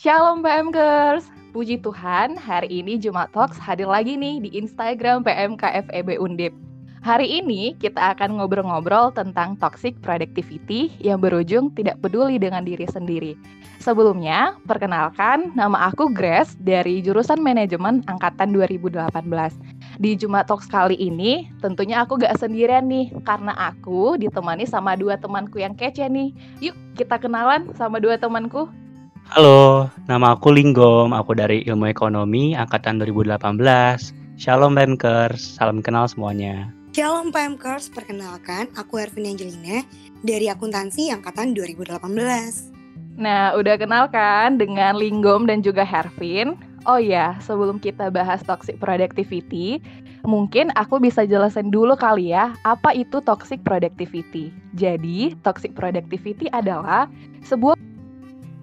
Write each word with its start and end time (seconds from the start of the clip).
Shalom 0.00 0.40
PMKers. 0.40 1.28
Puji 1.52 1.76
Tuhan, 1.84 2.32
hari 2.32 2.72
ini 2.72 2.96
Jumat 2.96 3.28
Talks 3.36 3.60
hadir 3.60 3.84
lagi 3.84 4.16
nih 4.16 4.40
di 4.40 4.48
Instagram 4.56 5.20
PMKFEB 5.20 6.16
Undip. 6.16 6.56
Hari 7.04 7.28
ini 7.28 7.76
kita 7.76 8.16
akan 8.16 8.40
ngobrol-ngobrol 8.40 9.12
tentang 9.12 9.60
toxic 9.60 9.92
productivity 10.00 10.88
yang 11.04 11.20
berujung 11.20 11.68
tidak 11.76 12.00
peduli 12.00 12.40
dengan 12.40 12.64
diri 12.64 12.88
sendiri. 12.88 13.36
Sebelumnya, 13.76 14.56
perkenalkan 14.64 15.52
nama 15.52 15.92
aku 15.92 16.08
Grace 16.08 16.56
dari 16.56 17.04
jurusan 17.04 17.44
manajemen 17.44 18.00
angkatan 18.08 18.56
2018. 18.56 19.04
Di 20.00 20.16
Jumat 20.16 20.48
Talks 20.48 20.64
kali 20.64 20.96
ini, 20.96 21.52
tentunya 21.60 22.00
aku 22.00 22.16
gak 22.16 22.40
sendirian 22.40 22.88
nih, 22.88 23.12
karena 23.28 23.52
aku 23.52 24.16
ditemani 24.16 24.64
sama 24.64 24.96
dua 24.96 25.20
temanku 25.20 25.60
yang 25.60 25.76
kece 25.76 26.08
nih. 26.08 26.32
Yuk, 26.64 26.72
kita 26.96 27.20
kenalan 27.20 27.68
sama 27.76 28.00
dua 28.00 28.16
temanku. 28.16 28.64
Halo, 29.30 29.86
nama 30.10 30.34
aku 30.34 30.50
Linggom, 30.50 31.14
aku 31.14 31.38
dari 31.38 31.62
Ilmu 31.62 31.86
Ekonomi 31.86 32.58
Angkatan 32.58 32.98
2018. 32.98 34.10
Shalom 34.34 34.74
Pemkers, 34.74 35.38
salam 35.54 35.78
kenal 35.86 36.10
semuanya. 36.10 36.66
Shalom 36.90 37.30
Pemkers, 37.30 37.94
perkenalkan 37.94 38.66
aku 38.74 38.98
Ervin 38.98 39.30
Angelina 39.30 39.86
dari 40.26 40.50
Akuntansi 40.50 41.14
Angkatan 41.14 41.54
2018. 41.54 42.10
Nah, 43.22 43.54
udah 43.54 43.78
kenal 43.78 44.10
kan 44.10 44.58
dengan 44.58 44.98
Linggom 44.98 45.46
dan 45.46 45.62
juga 45.62 45.86
Hervin? 45.86 46.58
Oh 46.82 46.98
ya, 46.98 47.38
sebelum 47.38 47.78
kita 47.78 48.10
bahas 48.10 48.42
toxic 48.42 48.82
productivity, 48.82 49.78
mungkin 50.26 50.74
aku 50.74 50.98
bisa 50.98 51.22
jelasin 51.22 51.70
dulu 51.70 51.94
kali 51.94 52.34
ya, 52.34 52.50
apa 52.66 52.90
itu 52.98 53.22
toxic 53.22 53.62
productivity. 53.62 54.50
Jadi, 54.74 55.38
toxic 55.46 55.78
productivity 55.78 56.50
adalah 56.50 57.06
sebuah 57.46 57.78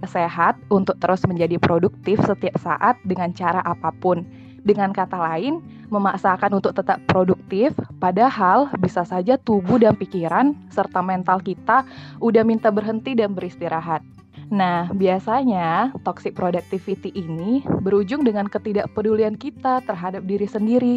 sehat 0.07 0.57
untuk 0.71 0.97
terus 0.97 1.21
menjadi 1.27 1.59
produktif 1.59 2.17
setiap 2.23 2.55
saat 2.57 2.95
dengan 3.05 3.35
cara 3.35 3.61
apa 3.61 3.91
pun. 3.91 4.23
Dengan 4.67 4.91
kata 4.91 5.15
lain, 5.15 5.63
memaksakan 5.87 6.59
untuk 6.59 6.75
tetap 6.75 6.99
produktif, 7.07 7.71
padahal 8.03 8.67
bisa 8.83 9.07
saja 9.07 9.39
tubuh 9.39 9.79
dan 9.79 9.95
pikiran 9.95 10.51
serta 10.67 10.99
mental 10.99 11.39
kita 11.39 11.87
udah 12.19 12.43
minta 12.43 12.67
berhenti 12.67 13.15
dan 13.15 13.31
beristirahat. 13.31 14.03
Nah, 14.47 14.87
biasanya 14.95 15.91
toxic 16.07 16.31
productivity 16.31 17.11
ini 17.11 17.63
berujung 17.83 18.23
dengan 18.23 18.47
ketidakpedulian 18.47 19.35
kita 19.35 19.83
terhadap 19.83 20.23
diri 20.23 20.47
sendiri, 20.47 20.95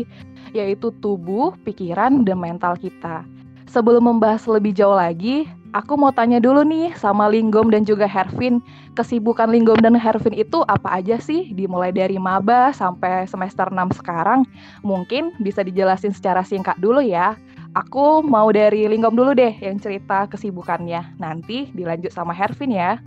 yaitu 0.54 0.94
tubuh, 1.02 1.54
pikiran, 1.66 2.22
dan 2.22 2.38
mental 2.38 2.78
kita. 2.78 3.26
Sebelum 3.70 4.02
membahas 4.02 4.50
lebih 4.50 4.74
jauh 4.74 4.98
lagi, 4.98 5.46
aku 5.78 5.94
mau 5.94 6.10
tanya 6.10 6.42
dulu 6.42 6.66
nih 6.66 6.90
sama 6.98 7.30
Linggom 7.30 7.70
dan 7.70 7.86
juga 7.86 8.02
Hervin. 8.02 8.58
Kesibukan 8.98 9.46
Linggom 9.46 9.78
dan 9.78 9.94
Hervin 9.94 10.34
itu 10.34 10.66
apa 10.66 10.98
aja 10.98 11.22
sih? 11.22 11.54
Dimulai 11.54 11.94
dari 11.94 12.18
maba 12.18 12.74
sampai 12.74 13.30
semester 13.30 13.70
6 13.70 14.02
sekarang. 14.02 14.42
Mungkin 14.82 15.38
bisa 15.38 15.62
dijelasin 15.62 16.10
secara 16.10 16.42
singkat 16.42 16.82
dulu 16.82 16.98
ya. 16.98 17.38
Aku 17.78 18.26
mau 18.26 18.50
dari 18.50 18.90
Linggom 18.90 19.14
dulu 19.14 19.38
deh 19.38 19.54
yang 19.62 19.78
cerita 19.78 20.26
kesibukannya. 20.26 21.22
Nanti 21.22 21.70
dilanjut 21.70 22.10
sama 22.10 22.34
Hervin 22.34 22.74
ya. 22.74 22.98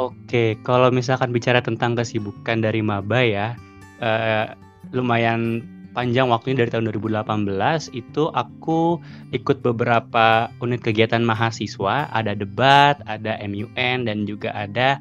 Oke, 0.00 0.56
kalau 0.64 0.88
misalkan 0.88 1.28
bicara 1.36 1.60
tentang 1.60 1.92
kesibukan 1.92 2.64
dari 2.64 2.80
maba 2.80 3.20
ya, 3.20 3.52
uh, 4.00 4.56
lumayan 4.96 5.60
panjang 5.92 6.28
waktunya 6.32 6.64
dari 6.64 6.70
tahun 6.72 6.88
2018 6.88 7.92
itu 7.92 8.32
aku 8.32 8.96
ikut 9.36 9.60
beberapa 9.60 10.48
unit 10.64 10.80
kegiatan 10.80 11.20
mahasiswa, 11.20 12.08
ada 12.12 12.32
debat, 12.32 12.98
ada 13.04 13.36
MUN 13.44 14.08
dan 14.08 14.24
juga 14.24 14.52
ada 14.56 14.96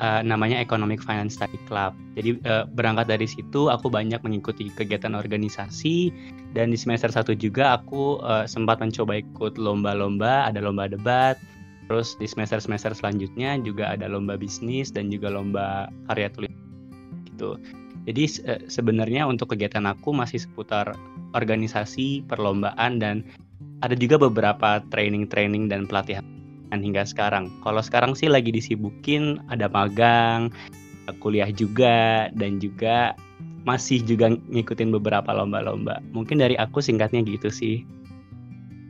uh, 0.00 0.20
namanya 0.20 0.60
Economic 0.60 1.00
Finance 1.02 1.40
Study 1.40 1.58
Club. 1.68 1.96
Jadi 2.14 2.40
uh, 2.44 2.68
berangkat 2.72 3.10
dari 3.10 3.26
situ 3.28 3.72
aku 3.72 3.88
banyak 3.90 4.20
mengikuti 4.22 4.70
kegiatan 4.72 5.16
organisasi 5.16 6.12
dan 6.54 6.70
di 6.70 6.78
semester 6.78 7.10
1 7.10 7.34
juga 7.40 7.80
aku 7.80 8.22
uh, 8.22 8.46
sempat 8.48 8.80
mencoba 8.80 9.20
ikut 9.20 9.56
lomba-lomba, 9.60 10.48
ada 10.48 10.62
lomba 10.62 10.86
debat. 10.88 11.36
Terus 11.84 12.16
di 12.16 12.24
semester-semester 12.24 12.96
selanjutnya 12.96 13.60
juga 13.60 13.92
ada 13.92 14.08
lomba 14.08 14.40
bisnis 14.40 14.88
dan 14.88 15.12
juga 15.12 15.28
lomba 15.28 15.92
karya 16.08 16.32
tulis 16.32 16.52
gitu. 17.28 17.60
Jadi 18.04 18.24
se 18.28 18.42
sebenarnya 18.68 19.24
untuk 19.24 19.56
kegiatan 19.56 19.88
aku 19.88 20.12
masih 20.12 20.44
seputar 20.44 20.92
organisasi, 21.32 22.24
perlombaan 22.28 23.00
dan 23.00 23.24
ada 23.80 23.96
juga 23.96 24.20
beberapa 24.20 24.84
training-training 24.92 25.72
dan 25.72 25.88
pelatihan 25.88 26.24
hingga 26.74 27.06
sekarang. 27.06 27.48
Kalau 27.62 27.78
sekarang 27.78 28.18
sih 28.18 28.26
lagi 28.26 28.50
disibukin 28.50 29.38
ada 29.48 29.70
magang, 29.70 30.50
kuliah 31.22 31.48
juga 31.54 32.28
dan 32.34 32.58
juga 32.58 33.14
masih 33.64 34.04
juga 34.04 34.36
ngikutin 34.52 34.92
beberapa 34.92 35.32
lomba-lomba. 35.32 36.00
Mungkin 36.12 36.40
dari 36.42 36.58
aku 36.58 36.84
singkatnya 36.84 37.24
gitu 37.24 37.48
sih. 37.48 37.86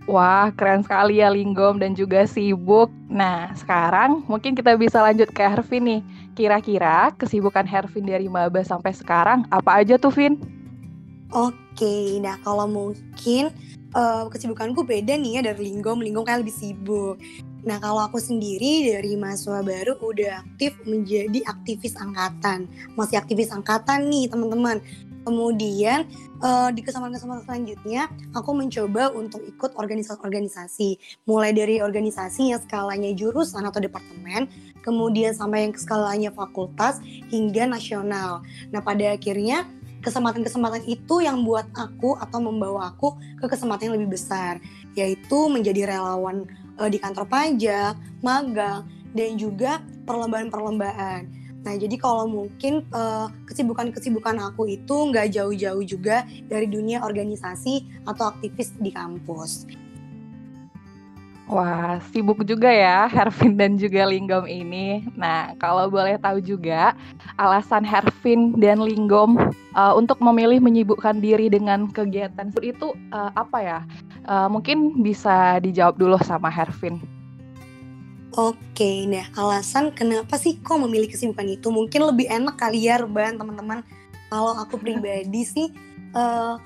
Wah, 0.04 0.52
keren 0.52 0.84
sekali 0.84 1.24
ya 1.24 1.32
Linggom 1.32 1.80
dan 1.80 1.96
juga 1.96 2.28
sibuk. 2.28 2.92
Nah, 3.08 3.48
sekarang 3.56 4.20
mungkin 4.28 4.52
kita 4.52 4.76
bisa 4.76 5.00
lanjut 5.00 5.32
ke 5.32 5.40
Hervin 5.40 5.84
nih. 5.88 6.02
Kira-kira 6.34 7.14
kesibukan 7.14 7.62
Hervin 7.62 8.10
dari 8.10 8.26
maba 8.26 8.60
sampai 8.66 8.90
sekarang 8.90 9.46
apa 9.54 9.78
aja 9.78 9.94
tuh, 9.94 10.10
Vin? 10.10 10.34
Oke, 11.30 12.18
nah 12.22 12.38
kalau 12.42 12.66
mungkin 12.66 13.54
uh, 13.94 14.26
kesibukanku 14.28 14.82
beda 14.82 15.14
nih 15.14 15.38
ya 15.38 15.40
dari 15.54 15.70
Linggom. 15.70 16.02
Linggom 16.02 16.26
kayak 16.26 16.42
lebih 16.42 16.54
sibuk. 16.54 17.16
Nah, 17.64 17.80
kalau 17.80 18.04
aku 18.04 18.20
sendiri 18.20 18.92
dari 18.92 19.16
mahasiswa 19.16 19.64
baru 19.64 19.96
udah 20.04 20.44
aktif 20.44 20.76
menjadi 20.84 21.40
aktivis 21.48 21.96
angkatan. 21.96 22.68
Masih 22.92 23.16
aktivis 23.16 23.48
angkatan 23.48 24.12
nih, 24.12 24.28
teman-teman. 24.28 24.84
Kemudian 25.24 26.04
uh, 26.44 26.68
di 26.68 26.84
kesempatan-kesempatan 26.84 27.48
selanjutnya 27.48 28.12
aku 28.36 28.52
mencoba 28.52 29.08
untuk 29.16 29.40
ikut 29.48 29.72
organisasi-organisasi. 29.80 31.24
Mulai 31.24 31.56
dari 31.56 31.80
organisasi 31.80 32.52
yang 32.52 32.60
skalanya 32.60 33.08
jurusan 33.16 33.64
atau 33.64 33.80
departemen, 33.80 34.44
kemudian 34.84 35.32
sampai 35.32 35.64
yang 35.64 35.72
skalanya 35.72 36.28
fakultas 36.28 37.00
hingga 37.32 37.64
nasional. 37.64 38.44
Nah, 38.68 38.84
pada 38.84 39.16
akhirnya 39.16 39.64
kesempatan-kesempatan 40.04 40.84
itu 40.84 41.24
yang 41.24 41.40
buat 41.48 41.64
aku 41.72 42.20
atau 42.20 42.38
membawa 42.44 42.92
aku 42.92 43.16
ke 43.40 43.48
kesempatan 43.48 43.88
yang 43.88 43.96
lebih 43.96 44.20
besar, 44.20 44.60
yaitu 44.92 45.48
menjadi 45.48 45.96
relawan 45.96 46.44
uh, 46.76 46.92
di 46.92 47.00
kantor 47.00 47.24
pajak, 47.24 47.96
magang, 48.20 48.84
dan 49.16 49.40
juga 49.40 49.80
perlombaan-perlombaan. 50.04 51.32
Nah, 51.64 51.80
jadi 51.80 51.96
kalau 51.96 52.28
mungkin 52.28 52.84
kesibukan 52.84 53.88
kesibukan-kesibukan 53.88 54.36
aku 54.52 54.68
itu 54.68 54.96
nggak 55.08 55.32
jauh-jauh 55.32 55.80
juga 55.80 56.28
dari 56.44 56.68
dunia 56.68 57.00
organisasi 57.00 58.04
atau 58.04 58.36
aktivis 58.36 58.76
di 58.76 58.92
kampus. 58.92 59.64
Wah, 61.44 62.00
sibuk 62.08 62.40
juga 62.48 62.72
ya 62.72 63.04
Hervin 63.04 63.60
dan 63.60 63.76
juga 63.76 64.08
Linggom 64.08 64.48
ini. 64.48 65.04
Nah, 65.12 65.52
kalau 65.60 65.92
boleh 65.92 66.16
tahu 66.16 66.40
juga 66.40 66.96
alasan 67.36 67.84
Hervin 67.84 68.56
dan 68.56 68.80
Linggom 68.80 69.36
uh, 69.76 69.92
untuk 69.92 70.24
memilih 70.24 70.56
menyibukkan 70.64 71.20
diri 71.20 71.52
dengan 71.52 71.92
kegiatan 71.92 72.48
itu 72.64 72.96
uh, 73.12 73.28
apa 73.36 73.58
ya? 73.60 73.78
Uh, 74.24 74.48
mungkin 74.48 75.04
bisa 75.04 75.60
dijawab 75.60 76.00
dulu 76.00 76.16
sama 76.24 76.48
Hervin. 76.48 76.96
Oke, 78.34 79.04
nah 79.06 79.28
alasan 79.36 79.92
kenapa 79.92 80.40
sih 80.40 80.58
kok 80.64 80.80
memilih 80.80 81.12
kesibukan 81.12 81.44
itu? 81.44 81.68
Mungkin 81.68 82.08
lebih 82.08 82.26
enak 82.32 82.56
kali 82.56 82.88
ya 82.88 82.98
teman-teman. 82.98 83.84
Kalau 84.32 84.56
aku 84.56 84.80
pribadi 84.82 85.44
sih, 85.44 85.68
uh, 86.16 86.56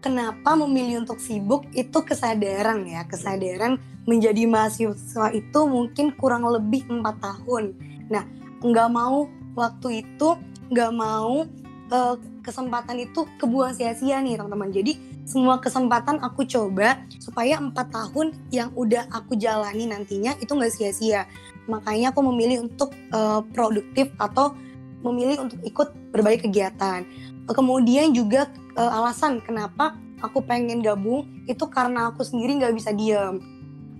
kenapa 0.00 0.54
memilih 0.54 1.02
untuk 1.04 1.18
sibuk 1.18 1.66
itu 1.72 1.98
kesadaran 2.04 2.86
ya, 2.86 3.04
kesadaran 3.08 3.80
menjadi 4.06 4.46
mahasiswa 4.46 5.34
itu 5.34 5.60
mungkin 5.66 6.14
kurang 6.14 6.46
lebih 6.46 6.86
empat 6.86 7.18
tahun. 7.18 7.74
Nah, 8.06 8.24
nggak 8.62 8.88
mau 8.92 9.26
waktu 9.58 10.06
itu, 10.06 10.38
nggak 10.70 10.92
mau 10.94 11.44
uh, 11.90 12.14
kesempatan 12.42 13.02
itu 13.02 13.26
kebuang 13.42 13.74
sia-sia 13.74 14.22
nih 14.22 14.38
teman-teman. 14.38 14.70
Jadi 14.70 14.94
semua 15.26 15.58
kesempatan 15.58 16.22
aku 16.22 16.46
coba 16.46 17.02
supaya 17.18 17.58
empat 17.58 17.90
tahun 17.90 18.30
yang 18.54 18.70
udah 18.78 19.10
aku 19.10 19.34
jalani 19.34 19.90
nantinya 19.90 20.38
itu 20.38 20.54
nggak 20.54 20.70
sia-sia. 20.70 21.26
Makanya 21.66 22.14
aku 22.14 22.22
memilih 22.22 22.70
untuk 22.70 22.94
uh, 23.10 23.42
produktif 23.50 24.14
atau 24.22 24.54
memilih 25.02 25.42
untuk 25.42 25.58
ikut 25.66 25.88
berbagai 26.14 26.46
kegiatan. 26.46 27.02
Kemudian 27.46 28.10
juga 28.10 28.50
uh, 28.74 28.98
alasan 29.02 29.38
kenapa 29.42 29.94
aku 30.24 30.42
pengen 30.42 30.82
gabung 30.82 31.26
itu 31.46 31.62
karena 31.70 32.10
aku 32.10 32.26
sendiri 32.26 32.58
nggak 32.58 32.74
bisa 32.74 32.90
diam. 32.90 33.38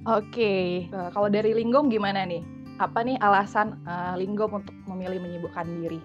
Oke, 0.06 0.86
uh, 0.90 1.10
kalau 1.10 1.26
dari 1.30 1.54
Linggom 1.54 1.90
gimana 1.90 2.26
nih? 2.26 2.42
Apa 2.78 3.02
nih 3.02 3.18
alasan 3.18 3.78
uh, 3.86 4.14
Linggom 4.18 4.62
untuk 4.62 4.74
memilih 4.86 5.18
menyibukkan 5.22 5.66
diri? 5.82 5.98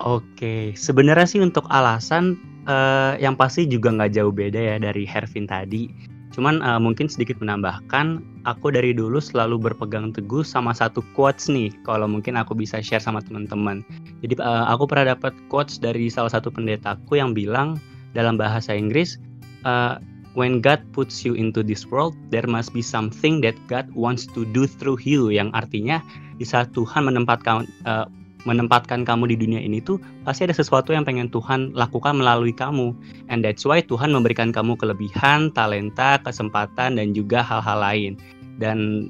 Oke, 0.00 0.72
sebenarnya 0.72 1.28
sih 1.28 1.40
untuk 1.44 1.68
alasan 1.68 2.40
uh, 2.64 3.20
yang 3.20 3.36
pasti 3.36 3.68
juga 3.68 3.92
nggak 3.92 4.16
jauh 4.16 4.32
beda 4.32 4.56
ya 4.56 4.76
dari 4.80 5.04
Hervin 5.04 5.44
tadi. 5.44 5.92
Cuman 6.30 6.62
uh, 6.62 6.78
mungkin 6.78 7.10
sedikit 7.10 7.42
menambahkan, 7.42 8.22
aku 8.46 8.70
dari 8.70 8.94
dulu 8.94 9.18
selalu 9.18 9.58
berpegang 9.58 10.14
teguh 10.14 10.46
sama 10.46 10.70
satu 10.70 11.02
quotes 11.18 11.50
nih, 11.50 11.74
kalau 11.82 12.06
mungkin 12.06 12.38
aku 12.38 12.54
bisa 12.54 12.78
share 12.78 13.02
sama 13.02 13.18
teman-teman. 13.18 13.82
Jadi 14.22 14.38
uh, 14.38 14.70
aku 14.70 14.86
pernah 14.86 15.18
dapat 15.18 15.34
quotes 15.50 15.82
dari 15.82 16.06
salah 16.06 16.30
satu 16.30 16.54
pendetaku 16.54 17.18
yang 17.18 17.34
bilang 17.34 17.82
dalam 18.14 18.38
bahasa 18.38 18.70
Inggris, 18.70 19.18
uh, 19.66 19.98
when 20.38 20.62
God 20.62 20.78
puts 20.94 21.26
you 21.26 21.34
into 21.34 21.66
this 21.66 21.82
world, 21.90 22.14
there 22.30 22.46
must 22.46 22.70
be 22.70 22.82
something 22.82 23.42
that 23.42 23.58
God 23.66 23.90
wants 23.94 24.30
to 24.34 24.46
do 24.54 24.70
through 24.70 25.02
you. 25.02 25.34
Yang 25.34 25.50
artinya 25.54 25.98
di 26.38 26.46
saat 26.46 26.70
Tuhan 26.78 27.10
menempatkan 27.10 27.66
uh, 27.86 28.06
menempatkan 28.48 29.04
kamu 29.04 29.32
di 29.32 29.36
dunia 29.36 29.60
ini 29.60 29.80
tuh 29.84 30.00
pasti 30.24 30.48
ada 30.48 30.56
sesuatu 30.56 30.92
yang 30.96 31.04
pengen 31.04 31.28
Tuhan 31.28 31.76
lakukan 31.76 32.16
melalui 32.16 32.54
kamu. 32.54 32.92
And 33.28 33.44
that's 33.44 33.64
why 33.68 33.84
Tuhan 33.84 34.12
memberikan 34.12 34.50
kamu 34.50 34.76
kelebihan, 34.80 35.52
talenta, 35.52 36.20
kesempatan 36.24 36.96
dan 36.96 37.12
juga 37.12 37.44
hal-hal 37.44 37.78
lain. 37.80 38.12
Dan 38.60 39.08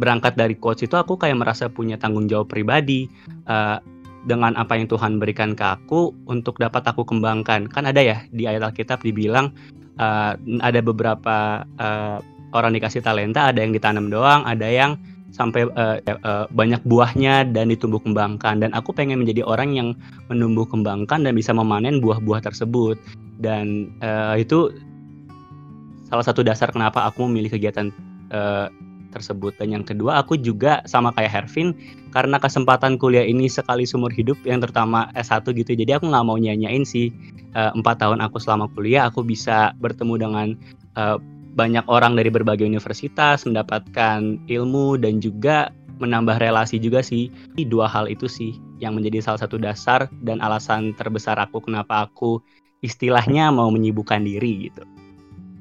berangkat 0.00 0.36
dari 0.36 0.56
coach 0.56 0.84
itu 0.84 0.96
aku 0.96 1.16
kayak 1.20 1.40
merasa 1.40 1.68
punya 1.68 2.00
tanggung 2.00 2.28
jawab 2.28 2.48
pribadi 2.48 3.08
uh, 3.48 3.80
dengan 4.24 4.52
apa 4.56 4.76
yang 4.76 4.88
Tuhan 4.88 5.16
berikan 5.16 5.56
ke 5.56 5.64
aku 5.64 6.12
untuk 6.28 6.60
dapat 6.60 6.84
aku 6.88 7.04
kembangkan. 7.04 7.68
Kan 7.68 7.88
ada 7.88 8.00
ya 8.00 8.24
di 8.32 8.44
ayat 8.44 8.64
Alkitab 8.64 9.00
dibilang 9.04 9.52
uh, 10.00 10.36
ada 10.60 10.80
beberapa 10.80 11.64
uh, 11.80 12.18
orang 12.52 12.74
dikasih 12.74 13.04
talenta, 13.04 13.50
ada 13.52 13.62
yang 13.62 13.72
ditanam 13.72 14.10
doang, 14.10 14.42
ada 14.44 14.66
yang 14.66 14.98
sampai 15.30 15.66
uh, 15.78 15.98
uh, 16.02 16.46
banyak 16.50 16.82
buahnya 16.86 17.50
dan 17.54 17.70
ditumbuh 17.70 18.02
kembangkan 18.02 18.60
dan 18.60 18.70
aku 18.74 18.90
pengen 18.90 19.22
menjadi 19.22 19.46
orang 19.46 19.74
yang 19.74 19.88
menumbuh 20.26 20.66
kembangkan 20.66 21.22
dan 21.22 21.32
bisa 21.34 21.54
memanen 21.54 22.02
buah-buah 22.02 22.42
tersebut. 22.42 22.98
Dan 23.40 23.94
uh, 24.04 24.36
itu 24.36 24.74
salah 26.10 26.26
satu 26.26 26.42
dasar 26.42 26.68
kenapa 26.74 27.06
aku 27.06 27.24
memilih 27.30 27.56
kegiatan 27.56 27.94
uh, 28.34 28.68
tersebut. 29.10 29.54
Dan 29.58 29.74
yang 29.74 29.84
kedua 29.86 30.22
aku 30.22 30.38
juga 30.38 30.82
sama 30.86 31.14
kayak 31.14 31.30
Hervin 31.30 31.74
karena 32.10 32.38
kesempatan 32.42 32.98
kuliah 32.98 33.26
ini 33.26 33.46
sekali 33.46 33.86
seumur 33.86 34.10
hidup 34.10 34.38
yang 34.42 34.62
terutama 34.62 35.10
S1 35.14 35.46
gitu 35.54 35.78
jadi 35.78 35.98
aku 35.98 36.10
nggak 36.10 36.26
mau 36.26 36.38
nyanyain 36.38 36.82
sih 36.82 37.14
empat 37.54 37.98
uh, 37.98 38.00
tahun 38.06 38.18
aku 38.22 38.42
selama 38.42 38.66
kuliah 38.74 39.06
aku 39.06 39.22
bisa 39.22 39.74
bertemu 39.78 40.14
dengan 40.18 40.46
uh, 40.98 41.18
banyak 41.54 41.82
orang 41.90 42.14
dari 42.14 42.30
berbagai 42.30 42.66
universitas 42.66 43.42
mendapatkan 43.46 44.38
ilmu 44.46 44.98
dan 45.00 45.18
juga 45.18 45.74
menambah 46.00 46.40
relasi 46.40 46.80
juga 46.80 47.04
sih. 47.04 47.28
Dua 47.56 47.86
hal 47.86 48.08
itu 48.08 48.26
sih 48.26 48.56
yang 48.80 48.96
menjadi 48.96 49.20
salah 49.20 49.40
satu 49.44 49.60
dasar 49.60 50.08
dan 50.24 50.40
alasan 50.40 50.96
terbesar 50.96 51.36
aku 51.36 51.60
kenapa 51.60 52.08
aku 52.08 52.40
istilahnya 52.80 53.52
mau 53.52 53.68
menyibukkan 53.68 54.24
diri 54.24 54.70
gitu. 54.72 54.82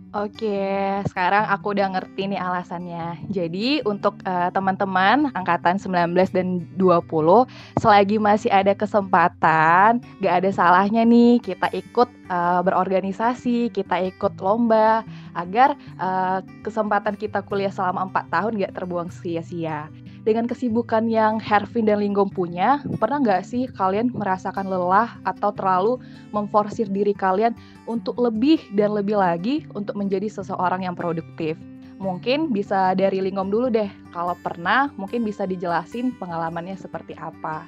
Oke, 0.10 0.66
sekarang 1.06 1.46
aku 1.54 1.78
udah 1.78 1.94
ngerti 1.94 2.34
nih 2.34 2.42
alasannya. 2.42 3.30
Jadi 3.30 3.86
untuk 3.86 4.18
uh, 4.26 4.50
teman-teman 4.50 5.30
angkatan 5.38 5.78
19 5.78 6.18
dan 6.34 6.66
20, 6.82 7.46
selagi 7.78 8.18
masih 8.18 8.50
ada 8.50 8.74
kesempatan, 8.74 10.02
gak 10.18 10.36
ada 10.42 10.50
salahnya 10.50 11.06
nih 11.06 11.38
kita 11.38 11.70
ikut 11.78 12.10
uh, 12.26 12.66
berorganisasi, 12.66 13.70
kita 13.70 14.02
ikut 14.10 14.34
lomba, 14.42 15.06
agar 15.38 15.78
uh, 16.02 16.42
kesempatan 16.66 17.14
kita 17.14 17.46
kuliah 17.46 17.70
selama 17.70 18.10
4 18.10 18.34
tahun 18.34 18.52
gak 18.66 18.82
terbuang 18.82 19.14
sia-sia 19.14 19.94
dengan 20.30 20.46
kesibukan 20.46 21.10
yang 21.10 21.42
Hervin 21.42 21.90
dan 21.90 22.06
Linggom 22.06 22.30
punya, 22.30 22.86
pernah 23.02 23.18
nggak 23.18 23.42
sih 23.42 23.66
kalian 23.66 24.14
merasakan 24.14 24.70
lelah 24.70 25.18
atau 25.26 25.50
terlalu 25.50 25.98
memforsir 26.30 26.86
diri 26.86 27.18
kalian 27.18 27.58
untuk 27.90 28.14
lebih 28.22 28.62
dan 28.78 28.94
lebih 28.94 29.18
lagi 29.18 29.66
untuk 29.74 29.98
menjadi 29.98 30.30
seseorang 30.30 30.86
yang 30.86 30.94
produktif? 30.94 31.58
Mungkin 31.98 32.54
bisa 32.54 32.94
dari 32.94 33.26
Linggom 33.26 33.50
dulu 33.50 33.74
deh. 33.74 33.90
Kalau 34.14 34.38
pernah, 34.38 34.94
mungkin 35.02 35.26
bisa 35.26 35.50
dijelasin 35.50 36.14
pengalamannya 36.22 36.78
seperti 36.78 37.18
apa. 37.18 37.66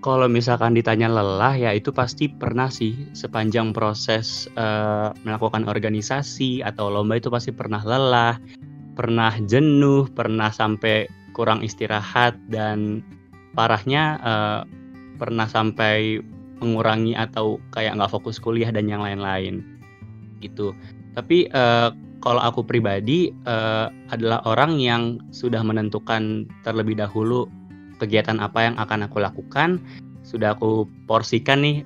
Kalau 0.00 0.28
misalkan 0.28 0.76
ditanya 0.76 1.08
lelah 1.08 1.56
ya 1.56 1.72
itu 1.72 1.88
pasti 1.88 2.28
pernah 2.28 2.68
sih 2.68 2.92
sepanjang 3.16 3.72
proses 3.72 4.48
uh, 4.56 5.12
melakukan 5.24 5.64
organisasi 5.64 6.60
atau 6.60 6.92
lomba 6.92 7.16
itu 7.16 7.32
pasti 7.32 7.56
pernah 7.56 7.80
lelah, 7.80 8.36
pernah 8.94 9.34
jenuh, 9.50 10.06
pernah 10.14 10.50
sampai 10.54 11.10
kurang 11.34 11.60
istirahat 11.66 12.38
dan 12.48 13.02
parahnya 13.58 14.18
uh, 14.22 14.60
pernah 15.18 15.46
sampai 15.46 16.22
mengurangi 16.62 17.18
atau 17.18 17.58
kayak 17.74 17.98
nggak 17.98 18.12
fokus 18.14 18.38
kuliah 18.38 18.70
dan 18.70 18.86
yang 18.86 19.02
lain-lain 19.02 19.62
gitu. 20.42 20.74
Tapi 21.14 21.50
uh, 21.50 21.90
kalau 22.22 22.40
aku 22.40 22.64
pribadi 22.64 23.34
uh, 23.44 23.90
adalah 24.10 24.40
orang 24.48 24.80
yang 24.80 25.20
sudah 25.34 25.60
menentukan 25.60 26.48
terlebih 26.64 26.96
dahulu 26.96 27.50
kegiatan 28.00 28.40
apa 28.42 28.72
yang 28.72 28.76
akan 28.80 29.06
aku 29.06 29.22
lakukan, 29.22 29.78
sudah 30.24 30.56
aku 30.56 30.88
porsikan 31.06 31.62
nih 31.62 31.84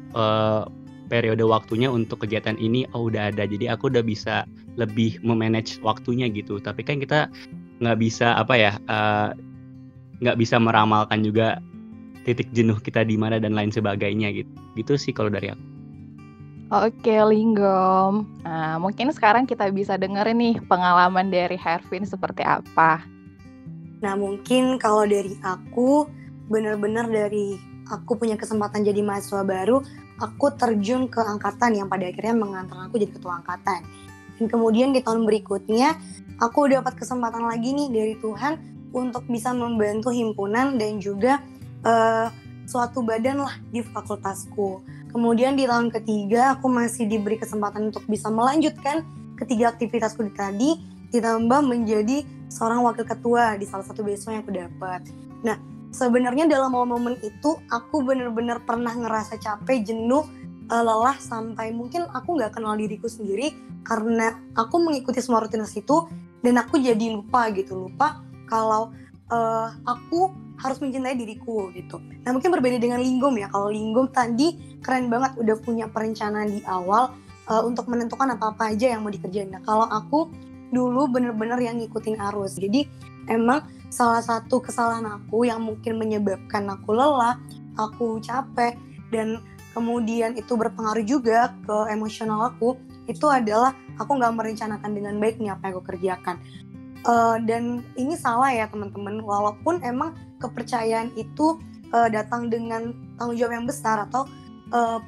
periode 1.08 1.43
waktunya 1.43 1.88
untuk 1.88 2.22
kegiatan 2.22 2.55
ini 2.60 2.84
oh 2.93 3.08
udah 3.08 3.32
ada 3.32 3.49
jadi 3.49 3.75
aku 3.75 3.88
udah 3.90 4.05
bisa 4.05 4.44
lebih 4.76 5.19
memanage 5.25 5.81
waktunya 5.81 6.28
gitu 6.28 6.60
tapi 6.60 6.84
kan 6.84 7.00
kita 7.00 7.32
nggak 7.82 7.99
bisa 7.99 8.37
apa 8.37 8.55
ya 8.55 8.72
eh, 8.76 9.28
nggak 10.22 10.37
uh, 10.37 10.40
bisa 10.40 10.60
meramalkan 10.60 11.25
juga 11.25 11.58
titik 12.22 12.52
jenuh 12.52 12.76
kita 12.78 13.02
di 13.02 13.16
mana 13.16 13.40
dan 13.40 13.56
lain 13.56 13.72
sebagainya 13.72 14.31
gitu 14.37 14.52
gitu 14.76 14.93
sih 15.00 15.16
kalau 15.16 15.32
dari 15.32 15.50
aku 15.50 15.78
Oke, 16.69 17.16
Linggom. 17.16 18.28
Nah, 18.44 18.76
mungkin 18.76 19.08
sekarang 19.08 19.49
kita 19.49 19.72
bisa 19.72 19.96
dengerin 19.96 20.37
nih 20.37 20.56
pengalaman 20.69 21.32
dari 21.32 21.56
Hervin 21.56 22.04
seperti 22.04 22.44
apa. 22.44 23.00
Nah, 24.04 24.12
mungkin 24.12 24.76
kalau 24.76 25.08
dari 25.08 25.32
aku, 25.40 26.04
bener-bener 26.52 27.08
dari 27.08 27.56
aku 27.88 28.20
punya 28.20 28.37
kesempatan 28.37 28.84
jadi 28.84 29.00
mahasiswa 29.00 29.49
baru, 29.49 29.81
aku 30.18 30.52
terjun 30.58 31.06
ke 31.06 31.22
angkatan 31.22 31.78
yang 31.78 31.86
pada 31.86 32.10
akhirnya 32.10 32.34
mengantar 32.34 32.90
aku 32.90 32.98
jadi 32.98 33.14
ketua 33.14 33.38
angkatan. 33.40 33.80
Dan 34.38 34.46
kemudian 34.46 34.94
di 34.94 35.02
tahun 35.02 35.26
berikutnya, 35.26 35.98
aku 36.38 36.70
dapat 36.70 36.94
kesempatan 36.94 37.46
lagi 37.46 37.74
nih 37.74 37.88
dari 37.90 38.14
Tuhan 38.18 38.58
untuk 38.94 39.26
bisa 39.26 39.50
membantu 39.54 40.14
himpunan 40.14 40.78
dan 40.78 40.98
juga 41.02 41.42
uh, 41.82 42.30
suatu 42.68 43.02
badan 43.02 43.42
lah 43.42 43.54
di 43.72 43.82
fakultasku. 43.82 44.82
Kemudian 45.08 45.56
di 45.56 45.64
tahun 45.64 45.88
ketiga, 45.88 46.58
aku 46.58 46.68
masih 46.68 47.08
diberi 47.08 47.40
kesempatan 47.40 47.88
untuk 47.88 48.04
bisa 48.04 48.28
melanjutkan 48.28 49.02
ketiga 49.40 49.72
aktivitasku 49.72 50.20
di 50.26 50.32
tadi, 50.36 50.70
ditambah 51.08 51.64
menjadi 51.64 52.22
seorang 52.52 52.84
wakil 52.84 53.08
ketua 53.08 53.56
di 53.56 53.64
salah 53.64 53.86
satu 53.86 54.04
beasiswa 54.04 54.36
yang 54.36 54.42
aku 54.44 54.52
dapat. 54.52 55.00
Nah, 55.40 55.56
sebenarnya 55.93 56.49
dalam 56.49 56.73
momen-momen 56.73 57.17
itu 57.25 57.56
aku 57.73 58.05
bener-bener 58.05 58.61
pernah 58.64 58.92
ngerasa 58.92 59.40
capek, 59.40 59.85
jenuh, 59.88 60.25
uh, 60.68 60.83
lelah 60.85 61.16
sampai 61.18 61.73
mungkin 61.73 62.07
aku 62.12 62.37
nggak 62.38 62.57
kenal 62.57 62.76
diriku 62.76 63.09
sendiri 63.09 63.52
karena 63.83 64.37
aku 64.54 64.80
mengikuti 64.80 65.25
semua 65.25 65.45
rutinitas 65.45 65.75
itu 65.76 66.09
dan 66.45 66.61
aku 66.61 66.78
jadi 66.78 67.12
lupa 67.12 67.49
gitu 67.50 67.88
lupa 67.88 68.23
kalau 68.47 68.92
uh, 69.33 69.68
aku 69.88 70.33
harus 70.59 70.83
mencintai 70.83 71.14
diriku 71.14 71.71
gitu. 71.71 72.02
Nah 72.26 72.35
mungkin 72.35 72.50
berbeda 72.50 72.83
dengan 72.83 72.99
Linggom 72.99 73.38
ya. 73.38 73.47
Kalau 73.47 73.71
Linggom 73.71 74.11
tadi 74.11 74.78
keren 74.83 75.07
banget 75.07 75.38
udah 75.38 75.57
punya 75.62 75.87
perencanaan 75.87 76.50
di 76.50 76.61
awal 76.66 77.14
uh, 77.47 77.62
untuk 77.62 77.87
menentukan 77.87 78.35
apa-apa 78.35 78.75
aja 78.75 78.90
yang 78.99 79.07
mau 79.07 79.12
dikerjain. 79.14 79.54
Nah 79.54 79.62
kalau 79.62 79.87
aku 79.87 80.35
dulu 80.75 81.09
bener-bener 81.09 81.57
yang 81.62 81.78
ngikutin 81.78 82.18
arus. 82.33 82.59
Jadi 82.59 82.90
emang 83.30 83.62
salah 83.88 84.21
satu 84.21 84.61
kesalahan 84.61 85.04
aku 85.09 85.49
yang 85.49 85.64
mungkin 85.64 85.97
menyebabkan 85.97 86.68
aku 86.68 86.92
lelah, 86.92 87.40
aku 87.80 88.21
capek, 88.21 88.76
dan 89.09 89.40
kemudian 89.73 90.37
itu 90.37 90.57
berpengaruh 90.57 91.04
juga 91.04 91.57
ke 91.64 91.76
emosional 91.92 92.52
aku, 92.52 92.76
itu 93.09 93.25
adalah 93.28 93.73
aku 93.97 94.21
nggak 94.21 94.35
merencanakan 94.37 94.90
dengan 94.92 95.16
baik 95.16 95.40
nih 95.40 95.52
apa 95.52 95.68
yang 95.68 95.75
aku 95.78 95.85
kerjakan. 95.95 96.37
Uh, 97.07 97.38
dan 97.47 97.80
ini 97.95 98.18
salah 98.18 98.50
ya 98.50 98.66
teman-teman, 98.68 99.23
walaupun 99.23 99.80
emang 99.87 100.18
kepercayaan 100.42 101.14
itu 101.14 101.57
uh, 101.95 102.11
datang 102.11 102.50
dengan 102.50 102.92
tanggung 103.16 103.38
jawab 103.38 103.54
yang 103.54 103.66
besar 103.71 104.04
atau 104.11 104.26
uh, 104.75 104.99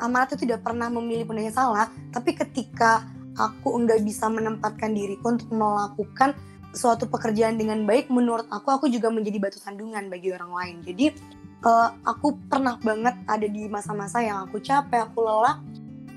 amanat 0.00 0.32
itu 0.34 0.48
tidak 0.48 0.64
pernah 0.64 0.88
memilih 0.88 1.28
pun 1.28 1.36
yang 1.36 1.52
salah, 1.52 1.92
tapi 2.10 2.32
ketika 2.32 3.04
aku 3.36 3.76
nggak 3.84 4.00
bisa 4.02 4.26
menempatkan 4.32 4.96
diriku 4.96 5.36
untuk 5.36 5.52
melakukan 5.52 6.34
suatu 6.70 7.10
pekerjaan 7.10 7.58
dengan 7.58 7.82
baik 7.82 8.08
menurut 8.10 8.46
aku 8.46 8.70
aku 8.70 8.86
juga 8.86 9.10
menjadi 9.10 9.42
batu 9.42 9.58
sandungan 9.58 10.06
bagi 10.06 10.30
orang 10.30 10.52
lain. 10.54 10.76
Jadi 10.86 11.06
uh, 11.66 11.90
aku 12.06 12.38
pernah 12.46 12.78
banget 12.78 13.16
ada 13.26 13.46
di 13.46 13.66
masa-masa 13.66 14.22
yang 14.22 14.46
aku 14.46 14.62
capek 14.62 15.10
aku 15.10 15.18
lelah. 15.22 15.58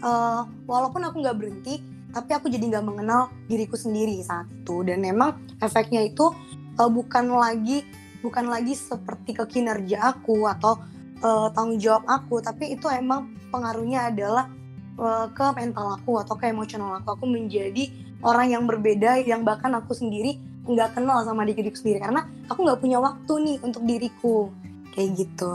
Uh, 0.03 0.43
walaupun 0.67 0.99
aku 1.07 1.23
nggak 1.23 1.37
berhenti 1.39 1.79
tapi 2.13 2.35
aku 2.35 2.51
jadi 2.51 2.75
nggak 2.77 2.85
mengenal 2.85 3.31
diriku 3.49 3.73
sendiri 3.73 4.21
saat 4.21 4.45
itu. 4.53 4.85
Dan 4.85 5.01
memang 5.01 5.41
efeknya 5.57 6.05
itu 6.05 6.29
uh, 6.77 6.89
bukan 6.91 7.33
lagi 7.33 7.81
bukan 8.21 8.47
lagi 8.47 8.77
seperti 8.77 9.35
ke 9.35 9.43
kinerja 9.49 9.99
aku 10.15 10.47
atau 10.47 10.79
uh, 11.25 11.49
tanggung 11.51 11.81
jawab 11.81 12.07
aku 12.07 12.39
tapi 12.39 12.77
itu 12.77 12.87
emang 12.87 13.35
pengaruhnya 13.51 14.13
adalah 14.13 14.47
ke 15.33 15.45
mental 15.57 15.97
aku 15.97 16.21
atau 16.21 16.37
ke 16.37 16.53
emosional 16.53 17.01
aku. 17.01 17.17
Aku 17.17 17.25
menjadi 17.25 17.89
orang 18.23 18.55
yang 18.55 18.63
berbeda 18.65 19.19
yang 19.23 19.43
bahkan 19.43 19.75
aku 19.75 19.93
sendiri 19.93 20.39
nggak 20.63 20.95
kenal 20.95 21.19
sama 21.27 21.43
diri 21.43 21.59
diriku 21.59 21.77
sendiri 21.83 21.99
karena 21.99 22.23
aku 22.47 22.63
nggak 22.63 22.79
punya 22.79 22.97
waktu 23.03 23.33
nih 23.43 23.57
untuk 23.67 23.83
diriku 23.83 24.35
kayak 24.95 25.09
gitu. 25.19 25.51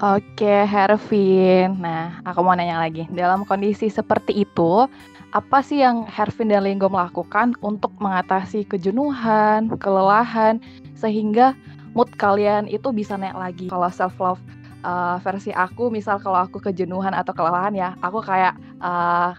Oke, 0.00 0.64
Hervin. 0.64 1.78
Nah, 1.78 2.24
aku 2.24 2.40
mau 2.40 2.56
nanya 2.56 2.80
lagi. 2.80 3.04
Dalam 3.12 3.44
kondisi 3.44 3.92
seperti 3.92 4.40
itu, 4.40 4.88
apa 5.36 5.60
sih 5.60 5.84
yang 5.84 6.08
Hervin 6.08 6.48
dan 6.48 6.64
Linggo 6.64 6.88
melakukan 6.88 7.52
untuk 7.60 7.92
mengatasi 8.00 8.64
kejenuhan, 8.64 9.68
kelelahan, 9.76 10.64
sehingga 10.96 11.52
mood 11.92 12.08
kalian 12.16 12.72
itu 12.72 12.88
bisa 12.90 13.20
naik 13.20 13.36
lagi? 13.36 13.66
Kalau 13.68 13.92
self 13.92 14.16
love 14.16 14.40
uh, 14.80 15.20
versi 15.20 15.52
aku, 15.52 15.92
misal 15.92 16.16
kalau 16.24 16.40
aku 16.40 16.56
kejenuhan 16.56 17.12
atau 17.12 17.36
kelelahan 17.36 17.76
ya, 17.76 17.90
aku 18.00 18.24
kayak 18.24 18.56
uh, 18.80 19.36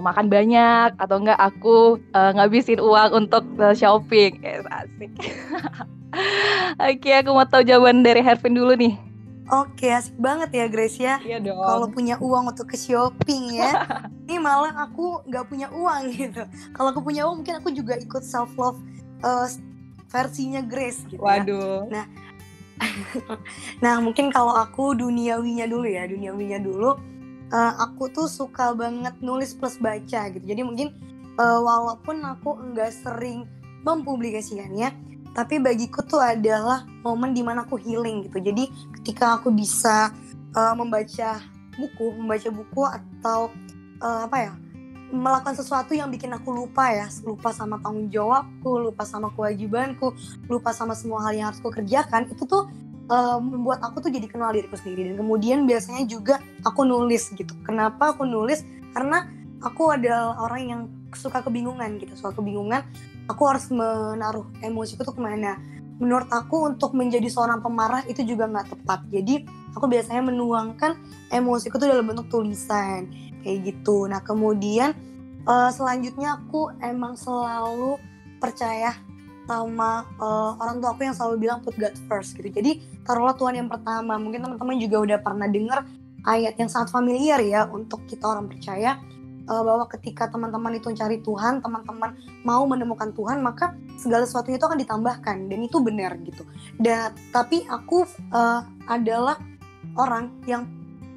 makan 0.00 0.32
banyak 0.32 0.96
atau 0.96 1.16
enggak 1.20 1.36
aku 1.36 2.00
uh, 2.16 2.30
ngabisin 2.32 2.80
uang 2.80 3.26
untuk 3.26 3.44
uh, 3.60 3.76
shopping. 3.76 4.40
Eh, 4.40 4.62
asik. 4.70 5.12
Oke, 6.92 7.10
aku 7.12 7.30
mau 7.32 7.44
tahu 7.48 7.64
jawaban 7.64 8.04
dari 8.04 8.24
Hervin 8.24 8.56
dulu 8.56 8.76
nih. 8.76 8.94
Oke, 9.52 9.92
asik 9.92 10.16
banget 10.16 10.54
ya 10.54 10.66
Grace 10.70 10.96
ya. 10.96 11.20
Iya 11.20 11.42
dong. 11.42 11.60
Kalau 11.60 11.88
punya 11.92 12.16
uang 12.22 12.56
untuk 12.56 12.72
ke 12.72 12.78
shopping 12.78 13.60
ya. 13.60 13.84
ini 14.24 14.40
malah 14.40 14.72
aku 14.86 15.20
nggak 15.28 15.44
punya 15.44 15.68
uang 15.68 16.08
gitu. 16.14 16.46
Kalau 16.72 16.88
aku 16.94 17.04
punya 17.04 17.28
uang 17.28 17.44
mungkin 17.44 17.60
aku 17.60 17.68
juga 17.74 18.00
ikut 18.00 18.24
self 18.24 18.54
love 18.56 18.80
uh, 19.20 19.44
versinya 20.08 20.64
Grace 20.64 21.04
gitu 21.04 21.20
ya. 21.20 21.44
Waduh. 21.44 21.84
Ya. 21.90 21.92
Nah, 21.92 22.04
nah 23.84 23.94
mungkin 24.00 24.32
kalau 24.32 24.56
aku 24.56 24.96
duniawinya 24.96 25.68
dulu 25.68 25.84
ya, 25.84 26.08
duniawinya 26.08 26.56
dulu. 26.62 26.96
Uh, 27.52 27.76
aku 27.84 28.08
tuh 28.08 28.32
suka 28.32 28.72
banget 28.72 29.12
nulis 29.20 29.52
plus 29.52 29.76
baca 29.76 30.32
gitu. 30.32 30.40
Jadi 30.40 30.64
mungkin 30.64 30.96
uh, 31.36 31.60
walaupun 31.60 32.24
aku 32.24 32.72
nggak 32.72 32.88
sering 32.90 33.44
mempublikasikannya, 33.84 35.12
tapi 35.32 35.56
bagiku 35.60 36.04
tuh 36.04 36.20
adalah 36.20 36.84
momen 37.00 37.32
di 37.32 37.40
mana 37.40 37.64
aku 37.64 37.80
healing 37.80 38.28
gitu 38.28 38.38
jadi 38.38 38.68
ketika 39.00 39.40
aku 39.40 39.48
bisa 39.48 40.12
uh, 40.52 40.74
membaca 40.76 41.40
buku 41.80 42.06
membaca 42.20 42.48
buku 42.52 42.82
atau 42.84 43.48
uh, 44.04 44.28
apa 44.28 44.36
ya 44.38 44.52
melakukan 45.12 45.56
sesuatu 45.56 45.92
yang 45.92 46.08
bikin 46.08 46.32
aku 46.32 46.52
lupa 46.52 46.88
ya 46.88 47.08
lupa 47.24 47.52
sama 47.52 47.80
tanggung 47.80 48.08
jawabku 48.08 48.80
lupa 48.80 49.04
sama 49.04 49.28
kewajibanku 49.32 50.12
lupa 50.48 50.72
sama 50.72 50.96
semua 50.96 51.24
hal 51.28 51.36
yang 51.36 51.46
harus 51.52 51.60
aku 51.60 51.72
kerjakan 51.80 52.28
itu 52.32 52.44
tuh 52.48 52.68
uh, 53.12 53.38
membuat 53.38 53.84
aku 53.84 54.00
tuh 54.00 54.10
jadi 54.10 54.24
kenal 54.24 54.56
diriku 54.56 54.80
sendiri. 54.80 55.12
Dan 55.12 55.20
kemudian 55.20 55.68
biasanya 55.68 56.08
juga 56.08 56.40
aku 56.64 56.88
nulis 56.88 57.28
gitu. 57.36 57.52
Kenapa 57.68 58.16
aku 58.16 58.24
nulis? 58.24 58.64
Karena 58.96 59.28
aku 59.60 59.92
adalah 59.92 60.40
orang 60.40 60.62
yang 60.64 60.80
suka 61.12 61.44
kebingungan 61.44 62.00
gitu. 62.00 62.16
Suka 62.16 62.40
kebingungan 62.40 62.80
aku 63.28 63.42
harus 63.44 63.68
menaruh 63.68 64.48
emosiku 64.64 65.04
tuh 65.04 65.14
ke 65.14 65.22
mana. 65.22 65.60
Menurut 66.00 66.26
aku 66.32 66.66
untuk 66.66 66.96
menjadi 66.98 67.28
seorang 67.30 67.62
pemarah 67.62 68.02
itu 68.08 68.24
juga 68.24 68.48
nggak 68.48 68.74
tepat. 68.74 69.06
Jadi 69.12 69.44
aku 69.76 69.86
biasanya 69.86 70.32
menuangkan 70.32 70.98
emosiku 71.30 71.76
tuh 71.76 71.92
dalam 71.92 72.08
bentuk 72.08 72.32
tulisan. 72.32 73.06
Kayak 73.44 73.58
gitu. 73.70 74.08
Nah 74.08 74.24
kemudian 74.24 74.96
uh, 75.46 75.70
selanjutnya 75.70 76.40
aku 76.40 76.72
emang 76.82 77.14
selalu 77.14 78.00
percaya 78.42 78.98
sama 79.44 80.06
uh, 80.22 80.54
orang 80.62 80.78
tua 80.78 80.94
aku 80.94 81.02
yang 81.06 81.16
selalu 81.16 81.48
bilang 81.48 81.58
put 81.60 81.74
God 81.76 81.94
first 82.06 82.38
gitu 82.38 82.48
jadi 82.48 82.78
taruhlah 83.02 83.34
Tuhan 83.34 83.58
yang 83.58 83.68
pertama 83.68 84.16
mungkin 84.16 84.46
teman-teman 84.46 84.76
juga 84.78 84.96
udah 85.02 85.18
pernah 85.20 85.48
dengar 85.50 85.84
ayat 86.22 86.54
yang 86.58 86.70
sangat 86.70 86.94
familiar 86.94 87.42
ya 87.42 87.66
untuk 87.66 88.06
kita 88.06 88.26
orang 88.30 88.46
percaya 88.46 89.02
uh, 89.48 89.62
bahwa 89.62 89.84
ketika 89.90 90.30
teman-teman 90.30 90.78
itu 90.78 90.86
mencari 90.90 91.18
Tuhan, 91.22 91.62
teman-teman 91.62 92.14
mau 92.46 92.62
menemukan 92.66 93.10
Tuhan, 93.14 93.42
maka 93.42 93.74
segala 93.98 94.26
sesuatunya 94.26 94.58
itu 94.58 94.66
akan 94.66 94.78
ditambahkan 94.78 95.36
dan 95.50 95.58
itu 95.62 95.78
benar 95.82 96.14
gitu. 96.22 96.46
Dan 96.78 97.14
tapi 97.34 97.66
aku 97.66 98.06
uh, 98.30 98.62
adalah 98.86 99.38
orang 99.98 100.30
yang 100.46 100.66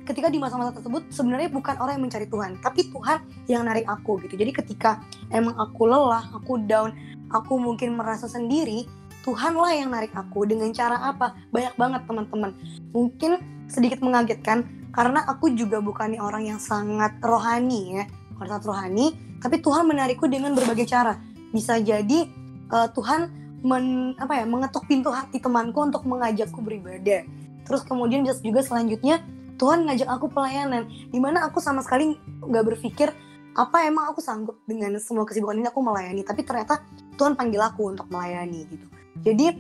ketika 0.06 0.30
di 0.30 0.38
masa-masa 0.38 0.70
tersebut 0.78 1.10
sebenarnya 1.10 1.50
bukan 1.50 1.82
orang 1.82 1.98
yang 1.98 2.06
mencari 2.06 2.30
Tuhan, 2.30 2.62
tapi 2.62 2.94
Tuhan 2.94 3.18
yang 3.50 3.66
narik 3.66 3.90
aku 3.90 4.22
gitu. 4.26 4.38
Jadi 4.38 4.54
ketika 4.54 5.02
emang 5.34 5.58
aku 5.58 5.90
lelah, 5.90 6.30
aku 6.30 6.62
down, 6.70 6.94
aku 7.36 7.60
mungkin 7.60 8.00
merasa 8.00 8.32
sendiri, 8.32 8.88
Tuhanlah 9.28 9.76
yang 9.76 9.92
narik 9.92 10.16
aku 10.16 10.48
dengan 10.48 10.72
cara 10.72 11.02
apa? 11.12 11.36
Banyak 11.52 11.76
banget 11.76 12.02
teman-teman. 12.08 12.56
Mungkin 12.96 13.56
sedikit 13.68 14.00
mengagetkan 14.02 14.64
karena 14.96 15.28
aku 15.28 15.52
juga 15.52 15.84
bukan 15.84 16.16
orang 16.24 16.56
yang 16.56 16.60
sangat 16.62 17.20
rohani 17.20 18.00
ya 18.00 18.04
bukan 18.32 18.48
sangat 18.48 18.66
rohani 18.66 19.06
tapi 19.44 19.60
Tuhan 19.60 19.84
menarikku 19.86 20.26
dengan 20.32 20.56
berbagai 20.56 20.88
cara 20.88 21.20
bisa 21.52 21.76
jadi 21.78 22.32
uh, 22.72 22.88
Tuhan 22.96 23.28
men, 23.66 24.16
apa 24.16 24.40
ya 24.40 24.46
mengetuk 24.48 24.88
pintu 24.88 25.12
hati 25.12 25.44
temanku 25.44 25.84
untuk 25.84 26.08
mengajakku 26.08 26.64
beribadah 26.64 27.28
terus 27.68 27.84
kemudian 27.84 28.24
bisa 28.24 28.40
juga 28.40 28.64
selanjutnya 28.64 29.20
Tuhan 29.60 29.88
ngajak 29.88 30.08
aku 30.08 30.32
pelayanan 30.32 30.88
di 31.12 31.20
mana 31.20 31.44
aku 31.48 31.60
sama 31.60 31.84
sekali 31.84 32.16
nggak 32.44 32.64
berpikir 32.76 33.12
apa 33.56 33.88
emang 33.88 34.12
aku 34.12 34.20
sanggup 34.20 34.60
dengan 34.68 34.92
semua 35.00 35.24
kesibukan 35.24 35.56
ini 35.56 35.68
aku 35.72 35.80
melayani. 35.80 36.28
Tapi 36.28 36.44
ternyata 36.44 36.84
Tuhan 37.16 37.40
panggil 37.40 37.64
aku 37.64 37.96
untuk 37.96 38.12
melayani 38.12 38.68
gitu. 38.68 38.88
Jadi 39.24 39.56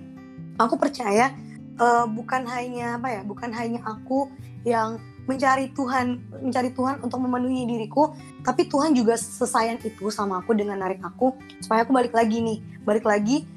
aku 0.59 0.75
percaya 0.75 1.31
uh, 1.79 2.03
bukan 2.07 2.43
hanya 2.47 2.99
apa 2.99 3.07
ya 3.07 3.21
bukan 3.23 3.51
hanya 3.55 3.79
aku 3.87 4.27
yang 4.67 4.99
mencari 5.25 5.73
Tuhan 5.73 6.21
mencari 6.43 6.69
Tuhan 6.75 7.01
untuk 7.01 7.17
memenuhi 7.17 7.65
diriku 7.65 8.13
tapi 8.45 8.69
Tuhan 8.69 8.93
juga 8.93 9.17
sesayang 9.17 9.81
itu 9.81 10.13
sama 10.13 10.43
aku 10.43 10.53
dengan 10.53 10.77
narik 10.77 11.01
aku 11.01 11.33
supaya 11.63 11.87
aku 11.87 11.95
balik 11.95 12.11
lagi 12.11 12.43
nih. 12.43 12.59
Balik 12.83 13.07
lagi 13.07 13.47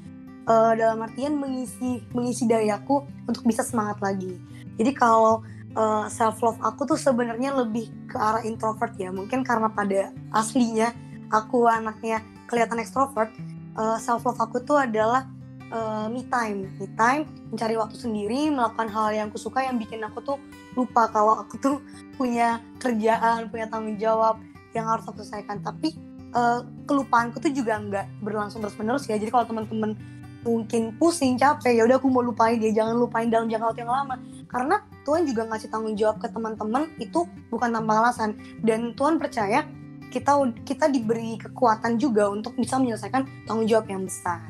uh, 0.47 0.73
dalam 0.73 1.03
artian 1.03 1.35
mengisi 1.35 2.01
mengisi 2.15 2.47
dayaku 2.47 3.03
untuk 3.27 3.43
bisa 3.43 3.61
semangat 3.61 3.99
lagi. 3.99 4.39
Jadi 4.79 4.91
kalau 4.95 5.43
uh, 5.75 6.05
eh, 6.05 6.05
self 6.09 6.41
love 6.41 6.57
aku 6.63 6.87
tuh 6.89 6.97
sebenarnya 6.97 7.53
lebih 7.53 7.91
ke 8.09 8.17
arah 8.17 8.41
introvert 8.45 8.95
ya. 8.97 9.13
Mungkin 9.13 9.45
karena 9.45 9.69
pada 9.69 10.13
aslinya 10.33 10.95
aku 11.29 11.69
anaknya 11.69 12.23
kelihatan 12.49 12.81
ekstrovert 12.81 13.29
uh, 13.77 13.95
eh, 13.95 13.97
self 14.01 14.25
love 14.25 14.39
aku 14.39 14.63
tuh 14.63 14.81
adalah 14.81 15.27
uh, 15.69 16.07
me 16.09 16.25
time. 16.25 16.69
Me 16.79 16.87
time 16.97 17.27
mencari 17.53 17.75
waktu 17.77 17.97
sendiri 17.99 18.49
melakukan 18.49 18.89
hal 18.89 19.13
yang 19.13 19.27
aku 19.29 19.37
suka 19.41 19.65
yang 19.65 19.77
bikin 19.77 20.01
aku 20.01 20.23
tuh 20.23 20.37
lupa 20.73 21.09
kalau 21.09 21.37
aku 21.37 21.57
tuh 21.59 21.75
punya 22.15 22.61
kerjaan 22.79 23.49
punya 23.49 23.65
tanggung 23.69 23.97
jawab 23.99 24.41
yang 24.73 24.89
harus 24.89 25.05
aku 25.05 25.21
selesaikan. 25.21 25.61
Tapi 25.61 25.93
uh, 26.33 26.65
kelupaanku 26.85 27.37
tuh 27.41 27.53
juga 27.53 27.77
nggak 27.77 28.25
berlangsung 28.25 28.61
terus 28.65 28.77
menerus 28.77 29.05
ya. 29.05 29.17
Jadi 29.17 29.29
kalau 29.29 29.45
teman-teman 29.45 29.93
mungkin 30.39 30.95
pusing 30.95 31.35
capek 31.35 31.75
ya 31.75 31.83
udah 31.83 31.99
aku 31.99 32.07
mau 32.09 32.23
lupain 32.23 32.57
dia. 32.57 32.73
Jangan 32.73 32.95
lupain 32.95 33.27
dalam 33.27 33.49
jangka 33.51 33.65
waktu 33.73 33.81
yang 33.85 33.93
lama. 33.93 34.15
Karena 34.49 34.75
Tuhan 35.07 35.27
juga 35.27 35.47
ngasih 35.49 35.69
tanggung 35.71 35.95
jawab 35.95 36.21
ke 36.21 36.27
teman-teman 36.31 36.91
itu 37.01 37.25
bukan 37.49 37.69
tanpa 37.71 38.05
alasan 38.05 38.35
dan 38.61 38.93
Tuhan 38.93 39.17
percaya 39.17 39.65
kita 40.09 40.37
kita 40.65 40.89
diberi 40.89 41.37
kekuatan 41.37 42.01
juga 42.01 42.29
untuk 42.29 42.57
bisa 42.57 42.81
menyelesaikan 42.81 43.45
tanggung 43.45 43.69
jawab 43.69 43.85
yang 43.89 44.05
besar 44.05 44.49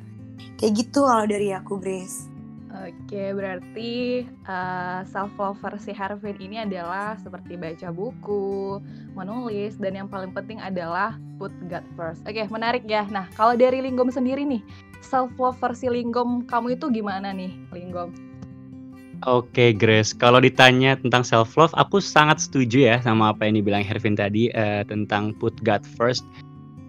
Kayak 0.59 0.73
gitu 0.75 1.07
kalau 1.07 1.23
dari 1.23 1.55
aku, 1.55 1.79
Grace. 1.79 2.27
Oke, 2.69 3.33
berarti 3.33 4.23
uh, 4.45 5.01
self 5.07 5.33
love 5.39 5.57
versi 5.57 5.89
Harvin 5.95 6.37
ini 6.37 6.63
adalah 6.63 7.17
seperti 7.17 7.57
baca 7.57 7.89
buku, 7.89 8.77
menulis, 9.17 9.79
dan 9.81 9.97
yang 9.97 10.07
paling 10.11 10.35
penting 10.35 10.61
adalah 10.61 11.17
put 11.41 11.51
God 11.71 11.83
first. 11.97 12.21
Oke, 12.27 12.45
menarik 12.51 12.85
ya. 12.85 13.07
Nah, 13.09 13.25
kalau 13.33 13.57
dari 13.57 13.81
Linggom 13.81 14.13
sendiri 14.13 14.45
nih, 14.45 14.61
self 15.01 15.33
love 15.39 15.57
versi 15.57 15.89
Linggom 15.89 16.45
kamu 16.45 16.77
itu 16.77 16.91
gimana 16.93 17.33
nih, 17.33 17.55
Linggom? 17.73 18.28
Oke, 19.27 19.75
Grace. 19.75 20.15
Kalau 20.15 20.39
ditanya 20.39 20.95
tentang 20.95 21.27
self 21.27 21.59
love, 21.59 21.75
aku 21.75 21.99
sangat 21.99 22.39
setuju 22.39 22.87
ya 22.87 22.97
sama 23.03 23.35
apa 23.35 23.43
yang 23.43 23.59
dibilang 23.59 23.83
Hervin 23.83 24.15
tadi 24.15 24.47
uh, 24.55 24.87
tentang 24.87 25.35
put 25.35 25.51
God 25.59 25.83
first. 25.99 26.23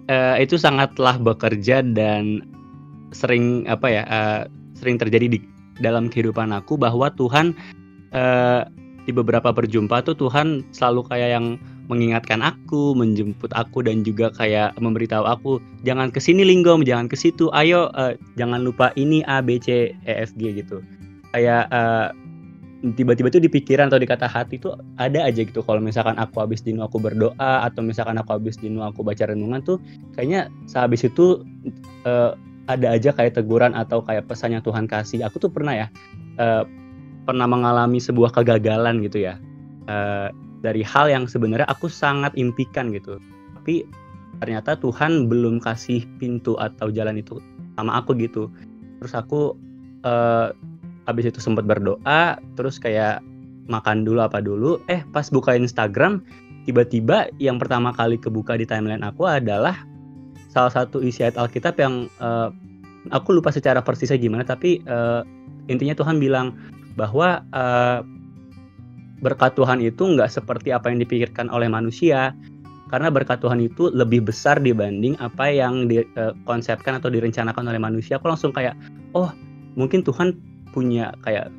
Uh, 0.07 0.39
itu 0.39 0.55
sangatlah 0.55 1.19
bekerja 1.19 1.83
dan 1.83 2.47
sering 3.11 3.67
apa 3.67 3.87
ya 3.91 4.03
uh, 4.07 4.43
sering 4.79 4.99
terjadi 4.99 5.27
di 5.27 5.39
dalam 5.83 6.07
kehidupan 6.07 6.55
aku 6.55 6.79
bahwa 6.79 7.11
Tuhan 7.19 7.55
uh, 8.15 8.63
di 9.07 9.11
beberapa 9.11 9.51
perjumpaan 9.51 10.07
tuh 10.07 10.15
Tuhan 10.15 10.63
selalu 10.71 11.11
kayak 11.11 11.31
yang 11.35 11.47
mengingatkan 11.91 12.39
aku, 12.39 12.95
menjemput 12.95 13.51
aku 13.59 13.83
dan 13.83 14.07
juga 14.07 14.31
kayak 14.39 14.79
memberitahu 14.79 15.27
aku 15.27 15.59
jangan 15.83 16.15
ke 16.15 16.23
sini 16.23 16.47
jangan 16.87 17.11
ke 17.11 17.19
situ, 17.19 17.51
ayo 17.51 17.91
uh, 17.99 18.15
jangan 18.39 18.63
lupa 18.63 18.95
ini 18.95 19.27
A 19.27 19.43
B 19.43 19.59
C 19.59 19.91
E 20.07 20.13
F 20.23 20.31
G 20.39 20.55
gitu. 20.55 20.79
Kayak 21.35 21.71
uh, 21.71 22.11
tiba-tiba 22.81 23.29
tuh 23.29 23.45
di 23.45 23.53
pikiran 23.53 23.93
atau 23.93 24.01
di 24.01 24.09
kata 24.09 24.25
hati 24.25 24.57
tuh 24.57 24.73
ada 24.97 25.29
aja 25.29 25.45
gitu 25.45 25.61
kalau 25.61 25.85
misalkan 25.85 26.17
aku 26.17 26.41
habis 26.41 26.65
dinu 26.65 26.81
aku 26.81 26.97
berdoa 26.97 27.69
atau 27.69 27.85
misalkan 27.85 28.17
aku 28.17 28.41
habis 28.41 28.57
dinu 28.57 28.81
aku 28.81 29.05
baca 29.05 29.29
renungan 29.29 29.61
tuh 29.61 29.77
kayaknya 30.17 30.49
sehabis 30.65 31.05
itu 31.05 31.45
uh, 32.09 32.33
ada 32.73 32.97
aja 32.97 33.13
kayak 33.13 33.37
teguran 33.37 33.77
atau 33.77 34.01
kayak 34.01 34.31
pesan 34.31 34.55
yang 34.55 34.63
Tuhan 34.63 34.87
kasih. 34.87 35.27
Aku 35.27 35.43
tuh 35.43 35.51
pernah 35.51 35.75
ya 35.75 35.87
uh, 36.39 36.63
pernah 37.27 37.51
mengalami 37.51 37.99
sebuah 37.99 38.31
kegagalan 38.31 39.03
gitu 39.03 39.27
ya. 39.27 39.37
Uh, 39.91 40.31
dari 40.61 40.85
hal 40.85 41.09
yang 41.09 41.25
sebenarnya 41.25 41.67
aku 41.69 41.89
sangat 41.89 42.37
impikan 42.37 42.93
gitu 42.93 43.17
tapi 43.61 43.85
ternyata 44.41 44.77
Tuhan 44.79 45.29
belum 45.29 45.61
kasih 45.61 46.05
pintu 46.21 46.57
atau 46.57 46.89
jalan 46.93 47.21
itu 47.21 47.41
sama 47.77 48.01
aku 48.01 48.17
gitu 48.17 48.49
terus 49.01 49.13
aku 49.17 49.57
uh, 50.05 50.53
habis 51.09 51.29
itu 51.29 51.41
sempat 51.41 51.65
berdoa 51.65 52.37
terus 52.57 52.77
kayak 52.77 53.25
makan 53.71 54.03
dulu 54.03 54.21
apa 54.25 54.43
dulu. 54.43 54.83
Eh 54.91 55.05
pas 55.15 55.31
buka 55.31 55.55
Instagram 55.55 56.21
tiba-tiba 56.69 57.31
yang 57.41 57.57
pertama 57.57 57.95
kali 57.95 58.21
kebuka 58.21 58.59
di 58.59 58.69
timeline 58.69 59.05
aku 59.07 59.25
adalah 59.25 59.81
salah 60.51 60.71
satu 60.71 61.01
isi 61.01 61.25
ayat 61.25 61.39
Alkitab 61.39 61.79
yang 61.79 62.11
uh, 62.21 62.53
aku 63.15 63.33
lupa 63.33 63.55
secara 63.55 63.81
persisnya 63.81 64.21
gimana 64.21 64.45
tapi 64.45 64.83
uh, 64.85 65.25
intinya 65.71 65.95
Tuhan 65.95 66.19
bilang 66.19 66.59
bahwa 66.99 67.47
uh, 67.55 68.03
berkat 69.21 69.55
Tuhan 69.55 69.85
itu 69.85 70.03
nggak 70.17 70.33
seperti 70.33 70.73
apa 70.73 70.91
yang 70.91 70.99
dipikirkan 71.01 71.53
oleh 71.53 71.69
manusia. 71.69 72.35
Karena 72.91 73.07
berkat 73.07 73.39
Tuhan 73.39 73.63
itu 73.63 73.87
lebih 73.95 74.27
besar 74.27 74.59
dibanding 74.59 75.15
apa 75.23 75.47
yang 75.47 75.87
dikonsepkan 75.87 76.99
atau 76.99 77.07
direncanakan 77.07 77.71
oleh 77.71 77.79
manusia. 77.79 78.19
Aku 78.19 78.27
langsung 78.27 78.51
kayak 78.51 78.75
oh 79.15 79.31
mungkin 79.79 80.03
Tuhan 80.03 80.35
punya 80.71 81.15
kayak 81.27 81.51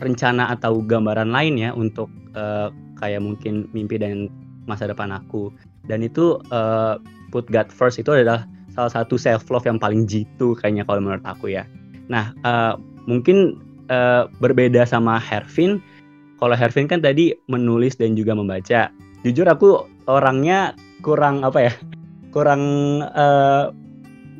rencana 0.00 0.52
atau 0.52 0.84
gambaran 0.84 1.32
lain 1.32 1.54
ya 1.56 1.70
untuk 1.72 2.12
uh, 2.36 2.68
kayak 3.00 3.24
mungkin 3.24 3.68
mimpi 3.72 3.96
dan 3.96 4.28
masa 4.68 4.88
depan 4.88 5.12
aku. 5.12 5.52
Dan 5.86 6.02
itu 6.04 6.40
uh, 6.50 6.98
put 7.30 7.46
God 7.48 7.70
first 7.70 8.02
itu 8.02 8.12
adalah 8.12 8.44
salah 8.72 8.92
satu 8.92 9.16
self 9.16 9.48
love 9.48 9.64
yang 9.64 9.80
paling 9.80 10.04
jitu 10.04 10.52
kayaknya 10.60 10.84
kalau 10.84 11.00
menurut 11.00 11.24
aku 11.24 11.52
ya. 11.52 11.64
Nah 12.12 12.36
uh, 12.44 12.76
mungkin 13.08 13.56
uh, 13.88 14.28
berbeda 14.42 14.84
sama 14.84 15.16
Hervin. 15.16 15.80
Kalau 16.36 16.52
Hervin 16.52 16.84
kan 16.84 17.00
tadi 17.00 17.32
menulis 17.48 17.96
dan 17.96 18.12
juga 18.12 18.36
membaca. 18.36 18.92
Jujur 19.24 19.48
aku 19.48 19.88
orangnya 20.04 20.76
kurang 21.00 21.40
apa 21.40 21.72
ya? 21.72 21.72
Kurang 22.28 22.62
uh, 23.16 23.72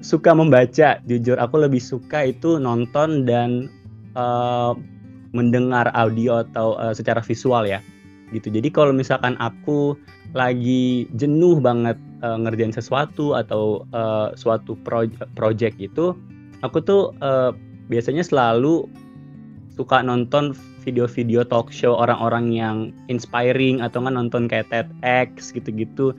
suka 0.01 0.33
membaca. 0.33 0.99
Jujur 1.05 1.37
aku 1.37 1.63
lebih 1.63 1.81
suka 1.81 2.29
itu 2.29 2.57
nonton 2.61 3.25
dan 3.29 3.71
uh, 4.17 4.73
mendengar 5.37 5.93
audio 5.93 6.45
atau 6.45 6.77
uh, 6.81 6.97
secara 6.97 7.21
visual 7.21 7.69
ya 7.69 7.85
gitu. 8.35 8.51
Jadi 8.51 8.69
kalau 8.75 8.91
misalkan 8.91 9.39
aku 9.39 9.95
lagi 10.35 11.07
jenuh 11.15 11.63
banget 11.63 11.95
uh, 12.21 12.35
ngerjain 12.35 12.75
sesuatu 12.75 13.39
atau 13.39 13.87
uh, 13.95 14.35
suatu 14.35 14.75
proje 14.83 15.15
project 15.39 15.79
gitu 15.79 16.19
aku 16.65 16.81
tuh 16.81 17.03
uh, 17.21 17.53
biasanya 17.87 18.25
selalu 18.25 18.89
suka 19.77 20.01
nonton 20.01 20.57
video-video 20.83 21.45
talk 21.45 21.69
show 21.69 21.93
orang-orang 21.99 22.55
yang 22.55 22.77
inspiring 23.07 23.83
atau 23.83 24.01
nggak 24.01 24.17
nonton 24.17 24.47
kayak 24.47 24.71
TEDx 24.71 25.53
gitu-gitu. 25.53 26.15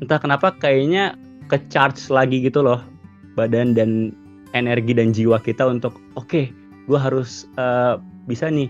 Entah 0.00 0.18
kenapa 0.22 0.54
kayaknya 0.56 1.18
ke 1.50 1.58
charge 1.68 2.00
lagi 2.08 2.40
gitu 2.40 2.64
loh 2.64 2.80
badan 3.34 3.72
dan 3.72 4.12
energi 4.52 4.92
dan 4.92 5.10
jiwa 5.16 5.40
kita 5.40 5.64
untuk 5.64 5.96
oke 6.14 6.28
okay, 6.28 6.44
gue 6.86 6.98
harus 6.98 7.48
uh, 7.56 7.96
bisa 8.28 8.48
nih. 8.52 8.68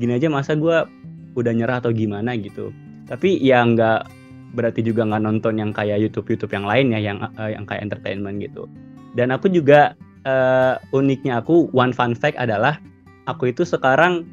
Gini 0.00 0.16
aja 0.16 0.32
masa 0.32 0.56
gue 0.56 0.88
udah 1.36 1.52
nyerah 1.52 1.80
atau 1.80 1.92
gimana 1.92 2.34
gitu. 2.36 2.72
Tapi 3.06 3.38
ya 3.40 3.62
nggak 3.62 4.08
berarti 4.52 4.84
juga 4.84 5.08
nggak 5.08 5.22
nonton 5.24 5.56
yang 5.60 5.70
kayak 5.72 6.00
YouTube 6.00 6.28
YouTube 6.28 6.52
yang 6.52 6.68
lain 6.68 6.92
ya 6.92 7.00
yang 7.00 7.18
uh, 7.20 7.50
yang 7.50 7.64
kayak 7.64 7.84
entertainment 7.88 8.40
gitu. 8.40 8.68
Dan 9.12 9.32
aku 9.32 9.52
juga 9.52 9.92
uh, 10.24 10.80
uniknya 10.96 11.44
aku 11.44 11.68
one 11.76 11.92
fun 11.92 12.16
fact 12.16 12.36
adalah 12.40 12.80
aku 13.28 13.52
itu 13.52 13.64
sekarang 13.64 14.24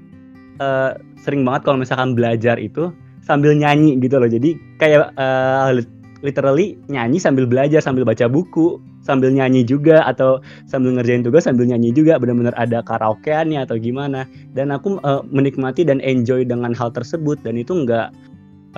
uh, 0.63 0.95
sering 1.19 1.43
banget 1.43 1.67
kalau 1.67 1.77
misalkan 1.79 2.15
belajar 2.15 2.55
itu 2.59 2.91
sambil 3.23 3.53
nyanyi 3.53 3.99
gitu 3.99 4.17
loh. 4.17 4.27
Jadi 4.31 4.57
kayak 4.79 5.13
uh, 5.19 5.75
literally 6.23 6.79
nyanyi 6.91 7.19
sambil 7.19 7.47
belajar, 7.47 7.79
sambil 7.83 8.03
baca 8.03 8.27
buku, 8.27 8.79
sambil 9.09 9.33
nyanyi 9.33 9.65
juga 9.65 10.05
atau 10.05 10.37
sambil 10.69 10.93
ngerjain 10.93 11.25
tugas 11.25 11.49
sambil 11.49 11.65
nyanyi 11.65 11.89
juga 11.89 12.21
benar-benar 12.21 12.53
ada 12.61 12.85
karaokeannya 12.85 13.65
atau 13.65 13.81
gimana. 13.81 14.29
Dan 14.53 14.69
aku 14.69 15.01
uh, 15.01 15.25
menikmati 15.33 15.81
dan 15.81 15.97
enjoy 16.05 16.45
dengan 16.45 16.77
hal 16.77 16.93
tersebut 16.93 17.41
dan 17.41 17.57
itu 17.57 17.73
enggak 17.73 18.13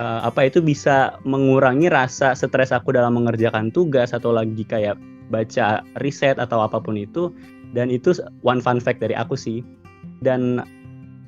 uh, 0.00 0.24
apa 0.24 0.48
itu 0.48 0.64
bisa 0.64 1.20
mengurangi 1.28 1.92
rasa 1.92 2.32
stres 2.32 2.72
aku 2.72 2.94
dalam 2.96 3.20
mengerjakan 3.20 3.68
tugas 3.74 4.16
atau 4.16 4.32
lagi 4.32 4.64
kayak 4.64 4.96
baca 5.28 5.84
riset 6.00 6.36
atau 6.40 6.64
apa 6.64 6.80
pun 6.80 6.96
itu 6.96 7.32
dan 7.72 7.88
itu 7.88 8.12
one 8.44 8.60
fun 8.60 8.80
fact 8.80 9.00
dari 9.00 9.16
aku 9.16 9.36
sih 9.36 9.64
dan 10.20 10.60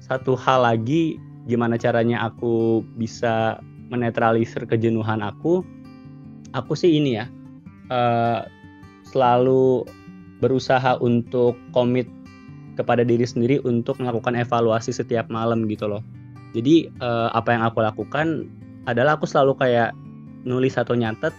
satu 0.00 0.36
hal 0.36 0.64
lagi 0.64 1.16
gimana 1.48 1.76
caranya 1.80 2.28
aku 2.28 2.84
bisa 2.96 3.60
menetralisir 3.88 4.64
kejenuhan 4.64 5.20
aku 5.24 5.64
aku 6.56 6.72
sih 6.76 7.00
ini 7.00 7.20
ya 7.20 7.26
uh, 7.92 8.44
selalu 9.04 9.84
berusaha 10.40 10.98
untuk 11.00 11.56
komit 11.70 12.08
kepada 12.74 13.06
diri 13.06 13.22
sendiri 13.22 13.62
untuk 13.62 14.02
melakukan 14.02 14.34
evaluasi 14.34 14.90
setiap 14.90 15.30
malam 15.30 15.64
gitu 15.70 15.86
loh 15.86 16.02
jadi 16.56 16.90
uh, 16.98 17.30
apa 17.34 17.54
yang 17.54 17.62
aku 17.66 17.82
lakukan 17.82 18.50
adalah 18.84 19.16
aku 19.16 19.24
selalu 19.24 19.56
kayak 19.56 19.96
nulis 20.44 20.76
atau 20.76 20.92
nyatet 20.98 21.32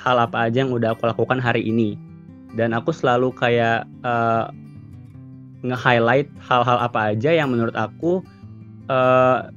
hal 0.00 0.16
apa 0.16 0.48
aja 0.48 0.64
yang 0.64 0.72
udah 0.72 0.96
aku 0.96 1.10
lakukan 1.10 1.42
hari 1.42 1.66
ini 1.66 1.98
dan 2.56 2.72
aku 2.74 2.90
selalu 2.90 3.30
kayak 3.36 3.86
uh, 4.02 4.50
nge-highlight 5.60 6.26
hal-hal 6.40 6.78
apa 6.80 7.12
aja 7.12 7.30
yang 7.30 7.52
menurut 7.52 7.76
aku 7.76 8.24
uh, 8.88 9.52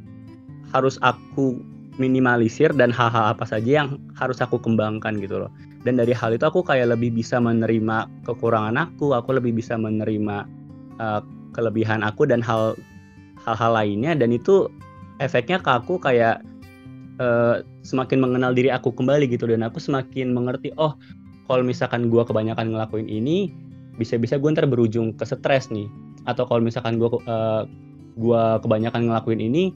harus 0.75 0.99
aku 0.99 1.57
minimalisir 1.95 2.73
dan 2.73 2.89
hal-hal 2.89 3.33
apa 3.33 3.45
saja 3.45 3.85
yang 3.85 4.01
harus 4.17 4.41
aku 4.41 4.57
kembangkan 4.57 5.21
gitu 5.21 5.45
loh. 5.45 5.51
Dan 5.83 5.99
dari 5.99 6.15
hal 6.15 6.35
itu 6.35 6.47
aku 6.47 6.63
kayak 6.63 6.95
lebih 6.95 7.11
bisa 7.11 7.43
menerima 7.43 8.07
kekurangan 8.23 8.79
aku, 8.79 9.11
aku 9.15 9.35
lebih 9.35 9.51
bisa 9.59 9.75
menerima 9.75 10.47
uh, 10.99 11.21
kelebihan 11.51 12.01
aku 12.01 12.23
dan 12.23 12.39
hal 12.39 12.79
hal-hal 13.43 13.71
lainnya. 13.75 14.15
Dan 14.15 14.31
itu 14.31 14.71
efeknya 15.19 15.59
ke 15.59 15.69
aku 15.69 15.99
kayak 15.99 16.39
uh, 17.19 17.61
semakin 17.83 18.23
mengenal 18.23 18.55
diri 18.55 18.71
aku 18.71 18.95
kembali 18.95 19.27
gitu. 19.27 19.43
Dan 19.43 19.61
aku 19.67 19.83
semakin 19.83 20.31
mengerti 20.31 20.71
oh 20.79 20.95
kalau 21.51 21.63
misalkan 21.67 22.07
gue 22.07 22.23
kebanyakan 22.23 22.71
ngelakuin 22.71 23.11
ini 23.11 23.51
bisa-bisa 23.99 24.39
gue 24.39 24.49
ntar 24.55 24.65
berujung 24.71 25.11
ke 25.19 25.27
stres 25.27 25.67
nih. 25.67 25.91
Atau 26.23 26.47
kalau 26.47 26.63
misalkan 26.63 26.95
gue 26.95 27.11
uh, 27.27 27.67
gua 28.17 28.61
kebanyakan 28.61 29.09
ngelakuin 29.09 29.41
ini 29.41 29.73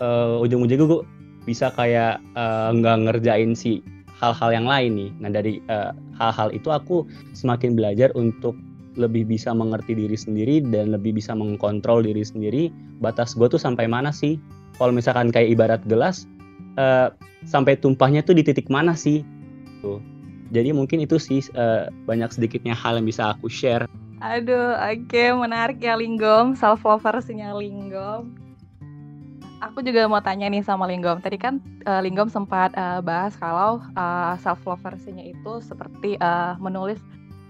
uh, 0.00 0.40
ujung-ujungnya 0.40 0.88
gue 0.88 1.02
bisa 1.44 1.72
kayak 1.72 2.20
uh, 2.36 2.72
nggak 2.72 2.96
ngerjain 3.08 3.56
si 3.56 3.80
hal-hal 4.18 4.50
yang 4.50 4.66
lain 4.66 4.92
nih. 4.98 5.10
Nah 5.22 5.30
dari 5.30 5.62
hal 5.70 5.94
hal-hal 6.18 6.50
itu 6.50 6.68
aku 6.74 7.06
semakin 7.32 7.78
belajar 7.78 8.10
untuk 8.18 8.58
lebih 8.98 9.30
bisa 9.30 9.54
mengerti 9.54 9.94
diri 9.94 10.18
sendiri 10.18 10.58
dan 10.74 10.90
lebih 10.90 11.14
bisa 11.14 11.32
mengkontrol 11.32 12.02
diri 12.02 12.26
sendiri 12.26 12.68
batas 12.98 13.38
gue 13.38 13.46
tuh 13.46 13.62
sampai 13.62 13.86
mana 13.86 14.10
sih. 14.10 14.36
Kalau 14.76 14.90
misalkan 14.90 15.30
kayak 15.30 15.54
ibarat 15.54 15.82
gelas 15.86 16.26
uh, 16.78 17.14
sampai 17.46 17.78
tumpahnya 17.78 18.26
tuh 18.26 18.34
di 18.34 18.42
titik 18.42 18.66
mana 18.66 18.98
sih? 18.98 19.22
Tuh. 19.80 20.02
Jadi 20.50 20.74
mungkin 20.74 20.98
itu 21.04 21.20
sih 21.22 21.44
uh, 21.54 21.86
banyak 22.08 22.34
sedikitnya 22.34 22.74
hal 22.74 22.98
yang 22.98 23.06
bisa 23.06 23.36
aku 23.36 23.46
share. 23.46 23.86
Aduh, 24.18 24.74
oke 24.74 25.14
okay, 25.14 25.30
menarik 25.30 25.78
ya 25.78 25.94
Linggom, 25.94 26.58
self 26.58 26.82
loversnya 26.82 27.54
Linggom. 27.54 28.47
Aku 29.58 29.82
juga 29.82 30.06
mau 30.06 30.22
tanya 30.22 30.46
nih 30.46 30.62
sama 30.62 30.86
Linggom. 30.86 31.18
Tadi 31.18 31.34
kan 31.34 31.58
uh, 31.82 31.98
Linggom 31.98 32.30
sempat 32.30 32.70
uh, 32.78 33.02
bahas 33.02 33.34
kalau 33.34 33.82
uh, 33.98 34.38
self 34.38 34.62
loversnya 34.62 35.34
itu 35.34 35.58
seperti 35.58 36.14
uh, 36.22 36.54
menulis 36.62 37.02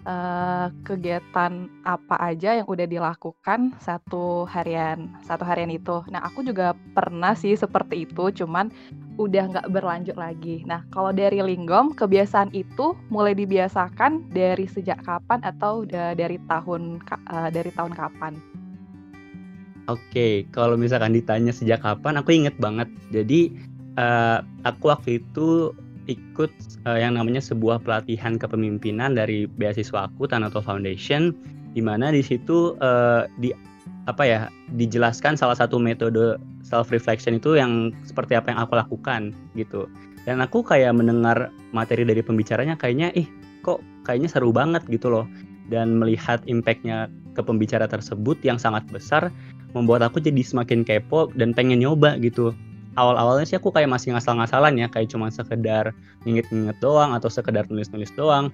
uh, 0.08 0.72
kegiatan 0.88 1.68
apa 1.84 2.16
aja 2.16 2.56
yang 2.56 2.64
udah 2.64 2.88
dilakukan 2.88 3.76
satu 3.76 4.48
harian 4.48 5.12
satu 5.20 5.44
harian 5.44 5.68
itu. 5.68 6.00
Nah 6.08 6.24
aku 6.24 6.40
juga 6.40 6.72
pernah 6.96 7.36
sih 7.36 7.52
seperti 7.52 8.08
itu, 8.08 8.32
cuman 8.40 8.72
udah 9.20 9.44
nggak 9.52 9.68
berlanjut 9.68 10.16
lagi. 10.16 10.64
Nah 10.64 10.88
kalau 10.88 11.12
dari 11.12 11.44
Linggom 11.44 11.92
kebiasaan 11.92 12.56
itu 12.56 12.96
mulai 13.12 13.36
dibiasakan 13.36 14.32
dari 14.32 14.64
sejak 14.64 15.04
kapan 15.04 15.44
atau 15.44 15.84
udah 15.84 16.16
dari 16.16 16.40
tahun 16.48 17.04
uh, 17.28 17.52
dari 17.52 17.68
tahun 17.68 17.92
kapan? 17.92 18.40
Oke, 19.88 20.44
kalau 20.52 20.76
misalkan 20.76 21.16
ditanya 21.16 21.48
sejak 21.48 21.80
kapan, 21.80 22.20
aku 22.20 22.36
inget 22.36 22.52
banget. 22.60 22.92
Jadi 23.08 23.56
uh, 23.96 24.44
aku 24.68 24.92
waktu 24.92 25.24
itu 25.24 25.72
ikut 26.08 26.52
uh, 26.88 26.98
yang 27.00 27.16
namanya 27.16 27.40
sebuah 27.40 27.84
pelatihan 27.84 28.40
kepemimpinan 28.40 29.16
dari 29.16 29.44
beasiswa 29.44 30.08
aku 30.08 30.24
Tanato 30.28 30.64
Foundation 30.64 31.36
di 31.76 31.84
mana 31.84 32.08
di 32.08 32.24
situ 32.24 32.74
uh, 32.80 33.28
di 33.36 33.52
apa 34.08 34.24
ya 34.24 34.40
dijelaskan 34.72 35.36
salah 35.36 35.52
satu 35.52 35.76
metode 35.76 36.40
self 36.64 36.88
reflection 36.88 37.36
itu 37.36 37.60
yang 37.60 37.92
seperti 38.08 38.40
apa 38.40 38.56
yang 38.56 38.60
aku 38.64 38.80
lakukan 38.80 39.36
gitu 39.52 39.84
dan 40.24 40.40
aku 40.40 40.64
kayak 40.64 40.96
mendengar 40.96 41.52
materi 41.76 42.08
dari 42.08 42.24
pembicaranya 42.24 42.72
kayaknya 42.80 43.12
ih 43.12 43.28
kok 43.60 43.84
kayaknya 44.08 44.32
seru 44.32 44.48
banget 44.48 44.80
gitu 44.88 45.12
loh 45.12 45.28
dan 45.68 46.00
melihat 46.00 46.40
impactnya 46.48 47.12
ke 47.36 47.44
pembicara 47.44 47.84
tersebut 47.84 48.40
yang 48.40 48.56
sangat 48.56 48.88
besar 48.88 49.28
membuat 49.76 50.04
aku 50.04 50.20
jadi 50.22 50.40
semakin 50.40 50.84
kepo 50.86 51.28
dan 51.36 51.52
pengen 51.52 51.84
nyoba 51.84 52.16
gitu. 52.20 52.54
Awal-awalnya 52.98 53.46
sih 53.46 53.56
aku 53.60 53.70
kayak 53.70 53.92
masih 53.92 54.16
ngasal-ngasalan 54.16 54.74
ya 54.74 54.90
kayak 54.90 55.12
cuma 55.12 55.30
sekedar 55.30 55.94
nginget-nginget 56.26 56.76
doang 56.82 57.14
atau 57.14 57.30
sekedar 57.30 57.68
nulis-nulis 57.70 58.10
doang. 58.18 58.50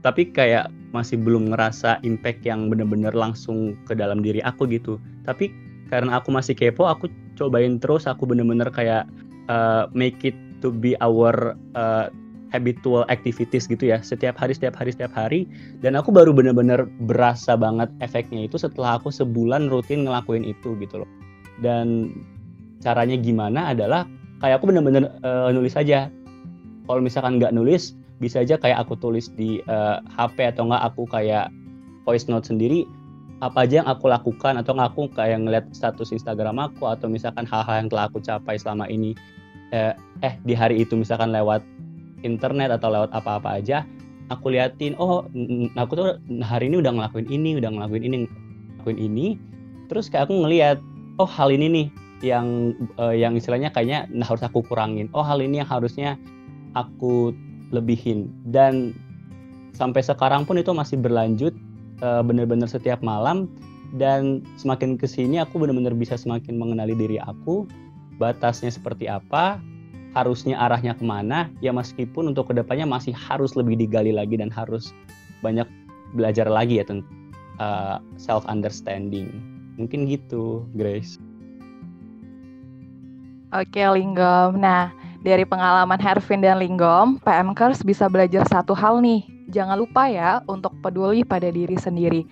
Tapi 0.00 0.32
kayak 0.32 0.72
masih 0.96 1.20
belum 1.20 1.52
ngerasa 1.52 2.00
impact 2.02 2.42
yang 2.48 2.72
bener-bener 2.72 3.12
langsung 3.12 3.76
ke 3.84 3.92
dalam 3.92 4.24
diri 4.24 4.40
aku 4.42 4.66
gitu. 4.66 4.96
Tapi 5.28 5.52
karena 5.92 6.18
aku 6.18 6.32
masih 6.34 6.56
kepo 6.56 6.88
aku 6.88 7.06
cobain 7.36 7.78
terus. 7.78 8.08
Aku 8.08 8.26
bener-bener 8.26 8.66
kayak 8.72 9.06
uh, 9.52 9.86
make 9.92 10.18
it 10.26 10.34
to 10.64 10.72
be 10.72 10.96
our 10.98 11.54
uh, 11.76 12.08
habitual 12.50 13.06
activities 13.08 13.66
gitu 13.66 13.90
ya. 13.90 13.98
Setiap 14.02 14.38
hari 14.38 14.54
setiap 14.54 14.76
hari 14.78 14.90
setiap 14.94 15.10
hari. 15.14 15.46
Dan 15.80 15.96
aku 15.96 16.10
baru 16.14 16.30
bener-bener 16.34 16.86
berasa 17.06 17.54
banget 17.54 17.90
efeknya 18.02 18.46
itu 18.46 18.58
setelah 18.58 18.98
aku 19.00 19.10
sebulan 19.10 19.70
rutin 19.70 20.06
ngelakuin 20.06 20.46
itu 20.46 20.74
gitu 20.78 21.02
loh. 21.02 21.10
Dan 21.62 22.14
caranya 22.82 23.16
gimana 23.18 23.72
adalah 23.72 24.04
kayak 24.42 24.60
aku 24.60 24.74
bener-bener 24.74 25.08
uh, 25.22 25.50
nulis 25.54 25.74
aja. 25.74 26.10
Kalau 26.86 27.00
misalkan 27.00 27.38
nggak 27.38 27.54
nulis 27.54 27.94
bisa 28.20 28.44
aja 28.44 28.60
kayak 28.60 28.84
aku 28.84 29.00
tulis 29.00 29.32
di 29.32 29.64
uh, 29.64 30.02
HP 30.12 30.52
atau 30.52 30.68
nggak 30.68 30.84
aku 30.92 31.08
kayak 31.08 31.48
voice 32.04 32.28
note 32.28 32.44
sendiri 32.44 32.84
apa 33.40 33.64
aja 33.64 33.80
yang 33.80 33.88
aku 33.88 34.12
lakukan 34.12 34.60
atau 34.60 34.76
nggak 34.76 34.88
aku 34.92 35.08
kayak 35.16 35.40
ngeliat 35.40 35.64
status 35.72 36.12
Instagram 36.12 36.60
aku 36.60 36.84
atau 36.84 37.08
misalkan 37.08 37.48
hal-hal 37.48 37.84
yang 37.84 37.88
telah 37.88 38.04
aku 38.12 38.20
capai 38.20 38.60
selama 38.60 38.84
ini. 38.92 39.16
Eh, 39.72 39.96
eh 40.20 40.34
di 40.44 40.52
hari 40.52 40.84
itu 40.84 40.92
misalkan 40.92 41.32
lewat 41.32 41.64
internet 42.22 42.74
atau 42.76 42.92
lewat 42.92 43.10
apa-apa 43.12 43.60
aja 43.60 43.84
aku 44.30 44.54
liatin 44.54 44.94
oh 44.96 45.26
aku 45.74 45.92
tuh 45.98 46.08
hari 46.40 46.70
ini 46.70 46.78
udah 46.80 46.94
ngelakuin 46.94 47.26
ini 47.28 47.58
udah 47.58 47.70
ngelakuin 47.74 48.04
ini 48.06 48.16
ngelakuin 48.80 48.98
ini. 48.98 49.26
Terus 49.90 50.06
kayak 50.08 50.30
aku 50.30 50.46
ngeliat 50.46 50.78
oh 51.18 51.28
hal 51.28 51.50
ini 51.50 51.66
nih 51.68 51.86
yang 52.24 52.72
uh, 52.96 53.12
yang 53.12 53.34
istilahnya 53.34 53.74
kayaknya 53.74 54.06
nah, 54.14 54.24
harus 54.24 54.40
aku 54.40 54.62
kurangin. 54.64 55.10
Oh 55.12 55.26
hal 55.26 55.42
ini 55.42 55.60
yang 55.60 55.68
harusnya 55.68 56.16
aku 56.78 57.34
lebihin. 57.74 58.30
Dan 58.48 58.94
sampai 59.74 60.00
sekarang 60.00 60.46
pun 60.46 60.56
itu 60.56 60.70
masih 60.70 60.96
berlanjut 60.96 61.52
uh, 62.00 62.22
bener-bener 62.22 62.70
setiap 62.70 63.02
malam. 63.02 63.50
Dan 63.90 64.46
semakin 64.54 64.94
ke 64.94 65.10
sini 65.10 65.42
aku 65.42 65.58
benar-benar 65.58 65.98
bisa 65.98 66.14
semakin 66.14 66.54
mengenali 66.54 66.94
diri 66.94 67.18
aku 67.18 67.66
batasnya 68.22 68.70
seperti 68.70 69.10
apa 69.10 69.58
harusnya 70.14 70.58
arahnya 70.58 70.98
ke 70.98 71.04
mana 71.06 71.46
ya 71.62 71.70
meskipun 71.70 72.34
untuk 72.34 72.50
ke 72.50 72.54
depannya 72.58 72.86
masih 72.86 73.14
harus 73.14 73.54
lebih 73.54 73.78
digali 73.78 74.10
lagi 74.10 74.34
dan 74.38 74.50
harus 74.50 74.90
banyak 75.40 75.66
belajar 76.14 76.50
lagi 76.50 76.82
ya 76.82 76.84
tentang 76.84 77.06
uh, 77.62 78.02
self 78.18 78.42
understanding 78.50 79.30
mungkin 79.78 80.04
gitu 80.10 80.66
Grace. 80.74 81.16
Oke 83.50 83.82
Linggom, 83.82 84.62
nah 84.62 84.94
dari 85.26 85.42
pengalaman 85.42 85.98
Hervin 85.98 86.40
dan 86.40 86.62
Linggom, 86.62 87.18
PMKers 87.26 87.82
bisa 87.82 88.06
belajar 88.06 88.46
satu 88.46 88.78
hal 88.78 89.02
nih, 89.02 89.26
jangan 89.50 89.82
lupa 89.82 90.06
ya 90.06 90.38
untuk 90.46 90.70
peduli 90.78 91.26
pada 91.26 91.50
diri 91.50 91.74
sendiri. 91.74 92.22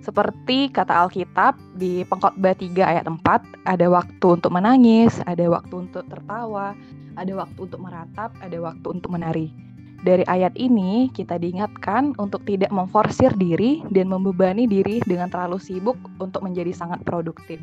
Seperti 0.00 0.72
kata 0.72 1.06
Alkitab 1.06 1.60
di 1.76 2.08
Pengkhotbah 2.08 2.56
3 2.56 2.72
ayat 2.80 3.04
4, 3.04 3.20
ada 3.68 3.86
waktu 3.92 4.26
untuk 4.26 4.52
menangis, 4.52 5.20
ada 5.28 5.44
waktu 5.52 5.88
untuk 5.88 6.08
tertawa, 6.08 6.72
ada 7.20 7.32
waktu 7.36 7.58
untuk 7.68 7.80
meratap, 7.84 8.32
ada 8.40 8.58
waktu 8.64 8.86
untuk 8.88 9.12
menari. 9.12 9.52
Dari 10.00 10.24
ayat 10.24 10.56
ini, 10.56 11.12
kita 11.12 11.36
diingatkan 11.36 12.16
untuk 12.16 12.40
tidak 12.48 12.72
memforsir 12.72 13.28
diri 13.36 13.84
dan 13.92 14.08
membebani 14.08 14.64
diri 14.64 15.04
dengan 15.04 15.28
terlalu 15.28 15.60
sibuk 15.60 16.00
untuk 16.16 16.40
menjadi 16.40 16.72
sangat 16.72 17.04
produktif 17.04 17.60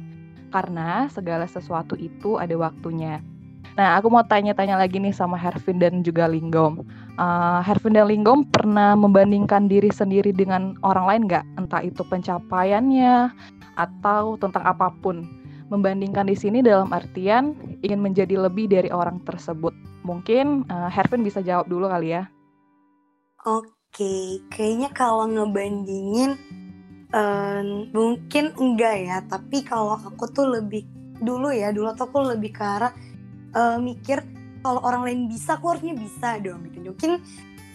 karena 0.52 1.12
segala 1.12 1.46
sesuatu 1.48 1.96
itu 2.00 2.40
ada 2.40 2.56
waktunya. 2.56 3.20
Nah, 3.78 4.00
aku 4.00 4.10
mau 4.10 4.26
tanya-tanya 4.26 4.80
lagi 4.80 4.98
nih 4.98 5.14
sama 5.14 5.38
Hervin 5.38 5.78
dan 5.78 6.02
juga 6.02 6.26
Linggom. 6.26 6.82
Uh, 7.18 7.66
dan 7.66 8.06
Linggom 8.06 8.46
pernah 8.46 8.94
membandingkan 8.94 9.66
diri 9.66 9.90
sendiri 9.90 10.30
dengan 10.30 10.78
orang 10.86 11.06
lain 11.10 11.22
nggak? 11.26 11.46
Entah 11.58 11.82
itu 11.82 12.06
pencapaiannya 12.06 13.34
atau 13.74 14.38
tentang 14.38 14.64
apa 14.64 14.94
pun. 15.02 15.26
Membandingkan 15.74 16.30
di 16.30 16.38
sini 16.38 16.62
dalam 16.62 16.94
artian 16.94 17.58
ingin 17.82 18.00
menjadi 18.00 18.38
lebih 18.38 18.70
dari 18.70 18.94
orang 18.94 19.20
tersebut. 19.26 19.74
Mungkin 20.06 20.70
uh, 20.70 20.88
Hervin 20.94 21.26
bisa 21.26 21.42
jawab 21.42 21.66
dulu 21.66 21.90
kali 21.90 22.16
ya. 22.16 22.30
Oke, 23.44 24.46
kayaknya 24.54 24.94
kalau 24.94 25.26
ngebandingin 25.26 26.38
Um, 27.08 27.88
mungkin 27.96 28.52
enggak 28.60 28.96
ya, 29.00 29.18
tapi 29.32 29.64
kalau 29.64 29.96
aku 29.96 30.28
tuh 30.28 30.44
lebih 30.60 30.84
dulu 31.24 31.56
ya, 31.56 31.72
dulu 31.72 31.96
tuh 31.96 32.12
aku 32.12 32.20
lebih 32.36 32.52
ke 32.52 32.60
arah 32.60 32.92
uh, 33.56 33.80
mikir 33.80 34.20
kalau 34.62 34.82
orang 34.84 35.04
lain 35.08 35.20
bisa, 35.32 35.56
aku 35.58 35.74
harusnya 35.74 35.94
bisa 35.94 36.38
dong 36.42 36.66
gitu. 36.70 36.94
Mungkin 36.94 37.22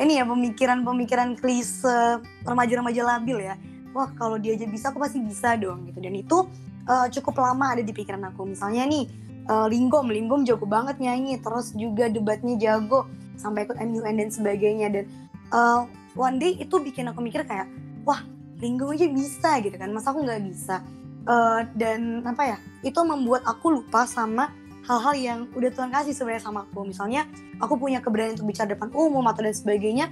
ini 0.02 0.18
ya 0.18 0.24
pemikiran-pemikiran 0.24 1.38
klise 1.38 2.20
remaja-remaja 2.42 3.02
labil 3.04 3.38
ya. 3.42 3.54
Wah 3.92 4.08
kalau 4.16 4.40
dia 4.40 4.56
aja 4.56 4.66
bisa, 4.66 4.90
aku 4.90 4.98
pasti 5.02 5.20
bisa 5.20 5.54
dong 5.60 5.86
gitu. 5.90 5.98
Dan 6.00 6.16
itu 6.16 6.48
uh, 6.88 7.06
cukup 7.12 7.42
lama 7.42 7.76
ada 7.76 7.82
di 7.84 7.92
pikiran 7.92 8.24
aku. 8.32 8.48
Misalnya 8.48 8.88
nih 8.88 9.04
uh, 9.46 9.68
Linggom, 9.68 10.08
Linggom 10.08 10.42
jago 10.48 10.64
banget 10.64 10.98
nyanyi, 10.98 11.38
terus 11.38 11.76
juga 11.76 12.08
debatnya 12.08 12.56
jago 12.56 13.06
sampai 13.36 13.68
ikut 13.68 13.76
MUN 13.76 14.16
dan 14.16 14.28
sebagainya. 14.32 14.88
Dan 14.88 15.04
uh, 15.52 15.84
one 16.16 16.40
day 16.40 16.56
itu 16.56 16.80
bikin 16.80 17.06
aku 17.12 17.20
mikir 17.20 17.44
kayak, 17.44 17.68
wah 18.08 18.24
linggung 18.62 18.94
aja 18.94 19.10
bisa 19.10 19.50
gitu 19.58 19.74
kan 19.74 19.90
masa 19.90 20.14
aku 20.14 20.22
nggak 20.22 20.46
bisa 20.46 20.78
uh, 21.26 21.66
dan 21.74 22.22
apa 22.22 22.54
ya 22.54 22.56
itu 22.86 23.00
membuat 23.02 23.42
aku 23.42 23.82
lupa 23.82 24.06
sama 24.06 24.54
hal-hal 24.86 25.14
yang 25.14 25.38
udah 25.54 25.70
Tuhan 25.70 25.90
kasih 25.94 26.14
sebenarnya 26.14 26.44
sama 26.46 26.66
aku. 26.66 26.82
Misalnya 26.86 27.26
aku 27.62 27.78
punya 27.78 28.02
keberanian 28.02 28.34
untuk 28.34 28.50
bicara 28.50 28.74
depan 28.74 28.90
umum 28.94 29.22
atau 29.30 29.46
dan 29.46 29.54
sebagainya 29.54 30.10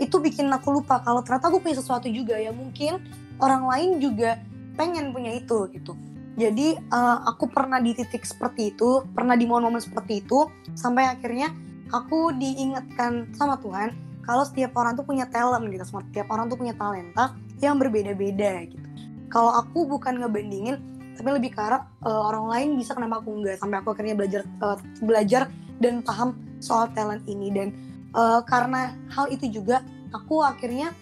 itu 0.00 0.16
bikin 0.18 0.48
aku 0.48 0.80
lupa 0.80 1.04
kalau 1.04 1.20
ternyata 1.20 1.52
aku 1.52 1.60
punya 1.60 1.76
sesuatu 1.76 2.08
juga 2.08 2.40
yang 2.40 2.56
mungkin 2.56 3.00
orang 3.38 3.68
lain 3.68 3.90
juga 4.00 4.40
pengen 4.76 5.12
punya 5.12 5.36
itu 5.36 5.68
gitu. 5.72 5.92
Jadi 6.32 6.80
uh, 6.88 7.28
aku 7.28 7.52
pernah 7.52 7.76
di 7.76 7.92
titik 7.92 8.24
seperti 8.24 8.72
itu 8.72 9.04
pernah 9.12 9.36
di 9.36 9.44
momen-momen 9.44 9.84
seperti 9.84 10.24
itu 10.24 10.48
sampai 10.72 11.12
akhirnya 11.12 11.52
aku 11.92 12.32
diingatkan 12.32 13.36
sama 13.36 13.60
Tuhan 13.60 13.92
kalau 14.24 14.46
setiap 14.48 14.72
orang 14.80 14.96
tuh 14.96 15.04
punya 15.04 15.28
talent 15.28 15.68
gitu. 15.68 15.84
Setiap 15.84 16.28
orang 16.32 16.48
tuh 16.48 16.56
punya 16.56 16.72
talenta 16.72 17.36
yang 17.60 17.76
berbeda-beda 17.76 18.64
gitu. 18.64 18.88
Kalau 19.28 19.52
aku 19.60 19.84
bukan 19.88 20.24
ngebandingin 20.24 20.80
tapi 21.16 21.28
lebih 21.32 21.52
ke 21.52 21.60
arah 21.60 21.84
uh, 22.02 22.22
orang 22.32 22.46
lain 22.48 22.68
bisa 22.80 22.96
kenapa 22.96 23.20
aku 23.20 23.30
enggak 23.42 23.60
sampai 23.60 23.80
aku 23.80 23.92
akhirnya 23.92 24.14
belajar 24.16 24.42
uh, 24.64 24.78
belajar 25.04 25.42
dan 25.78 26.00
paham 26.00 26.36
soal 26.62 26.88
talent 26.96 27.24
ini. 27.28 27.52
Dan 27.52 27.68
uh, 28.16 28.40
karena 28.44 28.96
hal 29.12 29.28
itu 29.28 29.48
juga 29.48 29.84
aku 30.14 30.40
akhirnya 30.40 30.94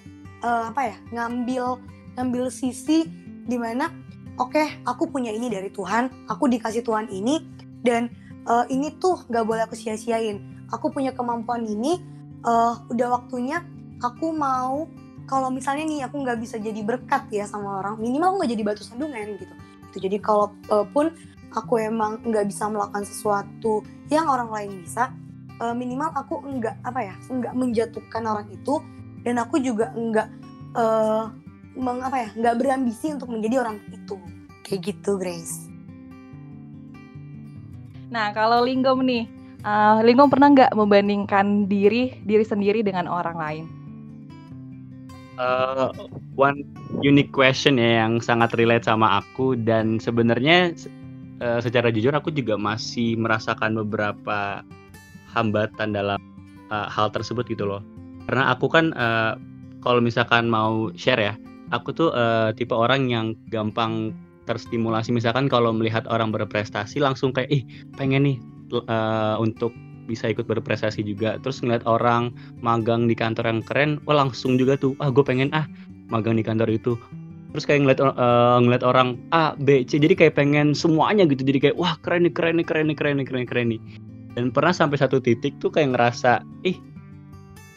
uh, 0.43 0.71
apa 0.71 0.95
ya 0.95 0.97
ngambil 1.15 1.79
ngambil 2.19 2.45
sisi 2.51 3.07
di 3.47 3.57
mana 3.57 3.91
oke 4.39 4.55
okay, 4.55 4.83
aku 4.87 5.11
punya 5.11 5.31
ini 5.31 5.51
dari 5.51 5.71
Tuhan 5.71 6.29
aku 6.31 6.51
dikasih 6.51 6.83
Tuhan 6.83 7.11
ini 7.11 7.43
dan 7.81 8.11
uh, 8.47 8.67
ini 8.69 8.95
tuh 9.01 9.25
gak 9.29 9.45
boleh 9.47 9.65
aku 9.65 9.75
sia-siain. 9.79 10.43
Aku 10.71 10.95
punya 10.95 11.11
kemampuan 11.11 11.67
ini 11.67 11.99
uh, 12.47 12.79
udah 12.89 13.09
waktunya 13.21 13.63
aku 14.01 14.33
mau 14.33 14.87
kalau 15.29 15.47
misalnya 15.53 15.87
nih 15.87 16.01
aku 16.11 16.27
nggak 16.27 16.39
bisa 16.43 16.59
jadi 16.59 16.83
berkat 16.83 17.31
ya 17.31 17.47
sama 17.47 17.79
orang 17.79 18.03
minimal 18.03 18.35
aku 18.35 18.37
nggak 18.43 18.53
jadi 18.59 18.63
batu 18.67 18.83
sandungan 18.83 19.39
gitu 19.39 19.55
itu 19.91 20.07
jadi 20.07 20.23
kalau 20.23 20.55
uh, 20.71 20.87
pun 20.87 21.11
aku 21.51 21.83
emang 21.83 22.23
nggak 22.23 22.47
bisa 22.47 22.71
melakukan 22.71 23.03
sesuatu 23.03 23.83
yang 24.07 24.31
orang 24.31 24.51
lain 24.51 24.71
bisa 24.87 25.11
uh, 25.59 25.75
minimal 25.75 26.15
aku 26.15 26.39
nggak 26.41 26.79
apa 26.87 27.01
ya 27.11 27.15
nggak 27.27 27.55
menjatuhkan 27.55 28.23
orang 28.23 28.47
itu 28.55 28.79
dan 29.27 29.43
aku 29.43 29.61
juga 29.61 29.93
nggak 29.93 30.29
uh, 30.79 31.29
meng, 31.77 32.01
apa 32.01 32.17
ya 32.17 32.29
nggak 32.39 32.55
berambisi 32.57 33.13
untuk 33.13 33.29
menjadi 33.31 33.67
orang 33.67 33.77
itu. 33.93 34.17
Kayak 34.65 34.81
gitu 34.95 35.19
Grace. 35.19 35.67
Nah 38.11 38.31
kalau 38.31 38.63
Linggom 38.63 39.03
nih 39.03 39.27
uh, 39.67 39.99
Linggom 40.03 40.31
pernah 40.31 40.51
nggak 40.51 40.73
membandingkan 40.75 41.67
diri 41.67 42.19
diri 42.23 42.45
sendiri 42.47 42.81
dengan 42.87 43.11
orang 43.11 43.37
lain 43.37 43.80
uh, 45.41 45.89
one 46.37 46.63
unique 47.01 47.33
question 47.33 47.81
ya 47.81 48.05
yang 48.05 48.21
sangat 48.21 48.53
relate 48.61 48.85
sama 48.85 49.25
aku 49.25 49.57
dan 49.57 49.97
sebenarnya 49.97 50.77
uh, 51.41 51.59
secara 51.65 51.89
jujur 51.89 52.13
aku 52.13 52.29
juga 52.29 52.61
masih 52.61 53.17
merasakan 53.17 53.81
beberapa 53.81 54.61
hambatan 55.33 55.97
dalam 55.97 56.21
uh, 56.69 56.87
hal 56.93 57.09
tersebut 57.09 57.49
gitu 57.49 57.65
loh. 57.65 57.81
Karena 58.29 58.53
aku 58.53 58.69
kan 58.69 58.93
uh, 58.95 59.35
kalau 59.81 60.05
misalkan 60.05 60.47
mau 60.47 60.93
share 60.95 61.19
ya, 61.19 61.35
aku 61.73 61.97
tuh 61.97 62.13
uh, 62.13 62.53
tipe 62.53 62.77
orang 62.77 63.09
yang 63.09 63.33
gampang 63.49 64.13
terstimulasi 64.45 65.15
misalkan 65.15 65.47
kalau 65.47 65.71
melihat 65.71 66.03
orang 66.11 66.35
berprestasi 66.35 66.99
langsung 66.99 67.31
kayak 67.31 67.51
ih 67.55 67.63
pengen 67.95 68.27
nih 68.27 68.37
uh, 68.75 69.39
untuk 69.39 69.71
bisa 70.09 70.31
ikut 70.31 70.49
berprestasi 70.49 71.05
juga. 71.05 71.37
Terus 71.43 71.61
ngeliat 71.61 71.85
orang 71.85 72.31
magang 72.61 73.09
di 73.09 73.17
kantor 73.19 73.51
yang 73.51 73.61
keren 73.65 73.91
wah 74.07 74.17
langsung 74.21 74.57
juga 74.57 74.79
tuh 74.79 74.97
ah 75.03 75.13
gue 75.13 75.25
pengen 75.25 75.51
ah 75.51 75.69
magang 76.09 76.39
di 76.39 76.45
kantor 76.45 76.71
itu. 76.71 76.95
Terus 77.51 77.67
kayak 77.67 77.83
ngeliat 77.83 78.01
uh, 78.03 78.63
ngeliat 78.63 78.87
orang 78.87 79.19
A 79.35 79.59
B 79.59 79.83
C 79.83 79.99
jadi 79.99 80.15
kayak 80.15 80.39
pengen 80.39 80.71
semuanya 80.71 81.27
gitu. 81.27 81.43
Jadi 81.43 81.59
kayak 81.59 81.77
wah 81.77 81.99
keren 81.99 82.23
nih 82.23 82.35
keren 82.35 82.63
nih 82.63 82.67
keren 82.67 82.87
nih 82.87 82.97
keren 82.97 83.19
nih 83.19 83.27
keren 83.27 83.43
nih 83.43 83.51
keren 83.51 83.69
nih. 83.75 83.81
Dan 84.39 84.55
pernah 84.55 84.71
sampai 84.71 85.03
satu 85.03 85.19
titik 85.19 85.59
tuh 85.59 85.75
kayak 85.75 85.99
ngerasa 85.99 86.47
ih 86.63 86.79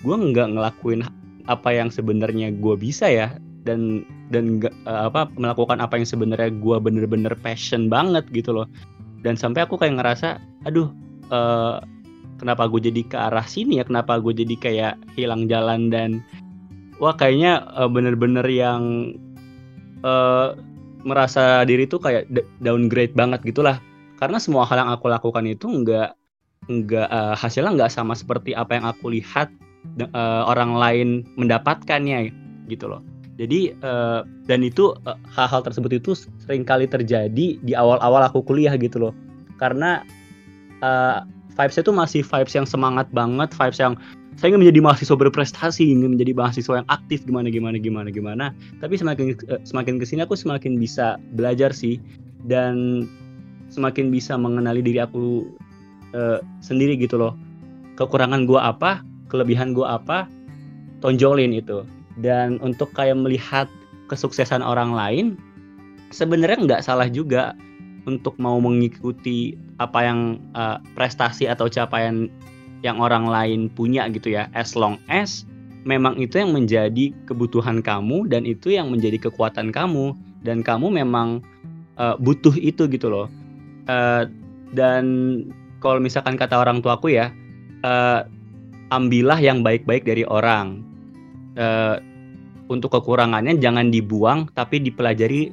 gue 0.06 0.16
nggak 0.16 0.54
ngelakuin 0.54 1.02
apa 1.50 1.70
yang 1.74 1.90
sebenarnya 1.90 2.54
gue 2.54 2.76
bisa 2.78 3.10
ya 3.10 3.34
dan 3.66 4.06
dan 4.30 4.62
uh, 4.86 5.10
apa 5.10 5.26
melakukan 5.40 5.82
apa 5.82 5.98
yang 5.98 6.06
sebenarnya 6.06 6.54
gue 6.54 6.78
bener-bener 6.78 7.34
passion 7.42 7.90
banget 7.90 8.30
gitu 8.30 8.54
loh. 8.54 8.70
Dan 9.26 9.34
sampai 9.34 9.66
aku 9.66 9.80
kayak 9.82 9.98
ngerasa 9.98 10.38
aduh 10.70 10.94
uh, 11.34 11.82
kenapa 12.44 12.68
gue 12.68 12.92
jadi 12.92 13.02
ke 13.08 13.16
arah 13.16 13.48
sini 13.48 13.80
ya? 13.80 13.88
Kenapa 13.88 14.20
gue 14.20 14.36
jadi 14.36 14.56
kayak 14.60 14.94
hilang 15.16 15.48
jalan 15.48 15.88
dan 15.88 16.20
wah 17.00 17.16
kayaknya 17.16 17.64
uh, 17.72 17.88
bener-bener 17.88 18.44
yang 18.52 19.16
uh, 20.04 20.60
merasa 21.08 21.64
diri 21.64 21.88
tuh 21.88 22.04
kayak 22.04 22.28
downgrade 22.60 23.16
banget 23.16 23.40
gitulah. 23.48 23.80
Karena 24.20 24.38
semua 24.44 24.68
hal 24.68 24.84
yang 24.84 24.92
aku 24.92 25.08
lakukan 25.08 25.48
itu 25.48 25.72
nggak 25.72 26.12
nggak 26.68 27.08
uh, 27.12 27.36
hasilnya 27.36 27.76
nggak 27.76 27.92
sama 27.92 28.16
seperti 28.16 28.56
apa 28.56 28.76
yang 28.80 28.86
aku 28.88 29.12
lihat 29.12 29.52
uh, 30.16 30.48
orang 30.48 30.76
lain 30.76 31.08
mendapatkannya 31.40 32.32
gitu 32.68 32.92
loh. 32.92 33.04
Jadi 33.36 33.74
uh, 33.82 34.22
dan 34.46 34.62
itu 34.62 34.94
hal-hal 35.34 35.60
uh, 35.60 35.66
tersebut 35.66 35.98
itu 35.98 36.14
sering 36.16 36.64
kali 36.64 36.86
terjadi 36.86 37.58
di 37.60 37.74
awal-awal 37.74 38.24
aku 38.24 38.46
kuliah 38.46 38.78
gitu 38.78 39.10
loh. 39.10 39.14
Karena 39.58 40.06
uh, 40.80 41.26
vibes 41.54 41.78
itu 41.78 41.92
masih 41.94 42.22
vibes 42.26 42.54
yang 42.54 42.68
semangat 42.68 43.08
banget 43.14 43.54
vibes 43.54 43.80
yang 43.80 43.94
saya 44.34 44.54
ingin 44.54 44.66
menjadi 44.66 44.80
mahasiswa 44.82 45.16
berprestasi, 45.18 45.84
ingin 45.94 46.18
menjadi 46.18 46.34
mahasiswa 46.34 46.82
yang 46.82 46.88
aktif 46.90 47.22
gimana 47.26 47.54
gimana 47.54 47.78
gimana 47.78 48.10
gimana. 48.10 48.46
Tapi 48.82 48.98
semakin 48.98 49.38
uh, 49.50 49.62
semakin 49.62 50.02
ke 50.02 50.06
sini 50.10 50.26
aku 50.26 50.34
semakin 50.34 50.82
bisa 50.82 51.22
belajar 51.38 51.70
sih 51.70 52.02
dan 52.50 53.06
semakin 53.70 54.10
bisa 54.10 54.34
mengenali 54.34 54.82
diri 54.82 55.06
aku 55.06 55.46
uh, 56.18 56.42
sendiri 56.66 56.98
gitu 56.98 57.22
loh. 57.22 57.38
Kekurangan 57.94 58.50
gua 58.50 58.74
apa, 58.74 59.06
kelebihan 59.30 59.78
gua 59.78 60.02
apa, 60.02 60.26
tonjolin 61.06 61.54
itu. 61.54 61.86
Dan 62.18 62.58
untuk 62.66 62.90
kayak 62.98 63.18
melihat 63.22 63.70
kesuksesan 64.10 64.66
orang 64.66 64.98
lain, 64.98 65.26
sebenarnya 66.10 66.58
nggak 66.66 66.82
salah 66.86 67.06
juga 67.10 67.54
untuk 68.04 68.36
mau 68.40 68.60
mengikuti 68.60 69.56
apa 69.80 70.04
yang 70.04 70.20
uh, 70.56 70.80
prestasi 70.96 71.48
atau 71.48 71.72
capaian 71.72 72.28
yang 72.84 73.00
orang 73.00 73.28
lain 73.28 73.72
punya 73.72 74.08
gitu 74.12 74.36
ya. 74.36 74.52
As 74.52 74.76
long 74.76 75.00
as 75.08 75.48
memang 75.88 76.20
itu 76.20 76.40
yang 76.40 76.52
menjadi 76.52 77.12
kebutuhan 77.28 77.80
kamu 77.80 78.28
dan 78.28 78.44
itu 78.44 78.76
yang 78.76 78.92
menjadi 78.92 79.28
kekuatan 79.30 79.72
kamu 79.72 80.16
dan 80.44 80.64
kamu 80.64 80.92
memang 80.92 81.40
uh, 81.96 82.20
butuh 82.20 82.56
itu 82.60 82.88
gitu 82.92 83.08
loh. 83.08 83.28
Uh, 83.88 84.28
dan 84.76 85.04
kalau 85.80 86.00
misalkan 86.00 86.40
kata 86.40 86.60
orang 86.60 86.80
tuaku 86.80 87.16
ya 87.16 87.32
uh, 87.84 88.28
ambillah 88.92 89.40
yang 89.40 89.64
baik-baik 89.64 90.04
dari 90.04 90.28
orang. 90.28 90.84
Uh, 91.54 92.02
untuk 92.72 92.96
kekurangannya 92.96 93.60
jangan 93.60 93.92
dibuang 93.92 94.48
tapi 94.56 94.80
dipelajari 94.80 95.52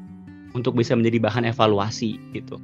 untuk 0.55 0.75
bisa 0.77 0.95
menjadi 0.97 1.23
bahan 1.23 1.45
evaluasi 1.49 2.19
gitu 2.35 2.59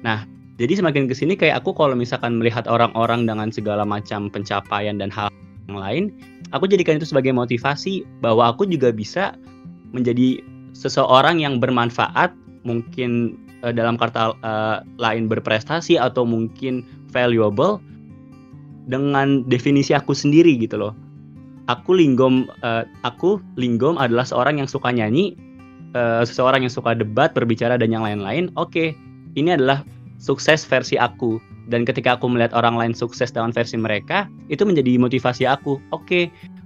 nah 0.00 0.24
jadi 0.60 0.76
semakin 0.76 1.08
ke 1.08 1.16
sini 1.16 1.40
kayak 1.40 1.64
aku 1.64 1.72
kalau 1.72 1.96
misalkan 1.96 2.36
melihat 2.36 2.68
orang-orang 2.68 3.24
dengan 3.24 3.48
segala 3.48 3.80
macam 3.88 4.28
pencapaian 4.28 5.00
dan 5.00 5.08
hal 5.08 5.32
yang 5.72 5.80
lain, 5.80 6.04
aku 6.52 6.68
jadikan 6.68 7.00
itu 7.00 7.08
sebagai 7.08 7.32
motivasi 7.32 8.04
bahwa 8.20 8.52
aku 8.52 8.68
juga 8.68 8.92
bisa 8.92 9.40
menjadi 9.96 10.44
seseorang 10.76 11.40
yang 11.40 11.64
bermanfaat, 11.64 12.36
mungkin 12.68 13.40
uh, 13.64 13.72
dalam 13.72 13.96
kata 13.96 14.36
uh, 14.44 14.84
lain 15.00 15.32
berprestasi 15.32 15.96
atau 15.96 16.28
mungkin 16.28 16.84
valuable 17.08 17.80
dengan 18.84 19.48
definisi 19.48 19.96
aku 19.96 20.12
sendiri 20.12 20.60
gitu 20.60 20.76
loh. 20.76 20.92
Aku 21.72 21.96
linggom, 21.96 22.52
uh, 22.60 22.84
aku 23.00 23.40
linggom 23.56 23.96
adalah 23.96 24.28
seorang 24.28 24.60
yang 24.60 24.68
suka 24.68 24.92
nyanyi, 24.92 25.40
uh, 25.94 26.22
seseorang 26.22 26.66
yang 26.66 26.72
suka 26.72 26.94
debat, 26.94 27.32
berbicara 27.34 27.78
dan 27.78 27.90
yang 27.90 28.04
lain-lain. 28.04 28.50
Oke, 28.54 28.70
okay, 28.70 28.88
ini 29.34 29.54
adalah 29.54 29.82
sukses 30.20 30.62
versi 30.62 31.00
aku. 31.00 31.40
Dan 31.70 31.86
ketika 31.86 32.18
aku 32.18 32.26
melihat 32.26 32.52
orang 32.52 32.76
lain 32.76 32.92
sukses 32.92 33.30
dengan 33.30 33.54
versi 33.54 33.78
mereka 33.78 34.26
itu 34.50 34.66
menjadi 34.66 34.98
motivasi 34.98 35.46
aku. 35.46 35.78
Oke 35.94 36.04
okay, 36.04 36.24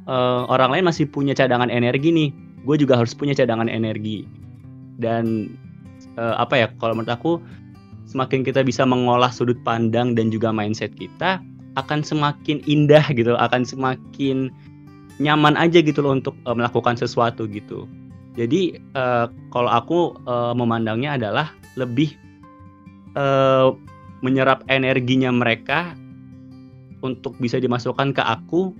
uh, 0.08 0.12
eh, 0.12 0.42
orang 0.48 0.72
lain 0.72 0.84
masih 0.88 1.04
punya 1.04 1.36
cadangan 1.36 1.68
energi 1.68 2.08
nih. 2.08 2.28
Gue 2.64 2.80
juga 2.80 2.96
harus 2.96 3.12
punya 3.12 3.36
cadangan 3.36 3.68
energi. 3.68 4.24
Dan 4.96 5.54
uh, 6.16 6.40
apa 6.40 6.56
ya 6.56 6.66
kalau 6.80 6.96
menurut 6.96 7.12
aku 7.12 7.32
semakin 8.08 8.44
kita 8.48 8.64
bisa 8.64 8.88
mengolah 8.88 9.28
sudut 9.28 9.60
pandang 9.60 10.16
dan 10.16 10.32
juga 10.32 10.48
mindset 10.48 10.96
kita 10.96 11.40
akan 11.76 12.00
semakin 12.00 12.62
indah 12.64 13.02
gitu 13.12 13.34
akan 13.34 13.66
semakin 13.66 14.48
nyaman 15.18 15.58
aja 15.58 15.82
gitu 15.82 16.02
loh 16.02 16.14
untuk 16.14 16.34
melakukan 16.46 16.94
sesuatu 16.94 17.50
gitu 17.50 17.90
jadi 18.34 18.82
uh, 18.98 19.30
kalau 19.54 19.70
aku 19.70 19.98
uh, 20.26 20.50
memandangnya 20.58 21.14
adalah 21.14 21.54
lebih 21.78 22.18
uh, 23.14 23.70
menyerap 24.26 24.66
energinya 24.66 25.30
mereka 25.30 25.94
untuk 27.06 27.38
bisa 27.38 27.62
dimasukkan 27.62 28.10
ke 28.10 28.22
aku. 28.22 28.74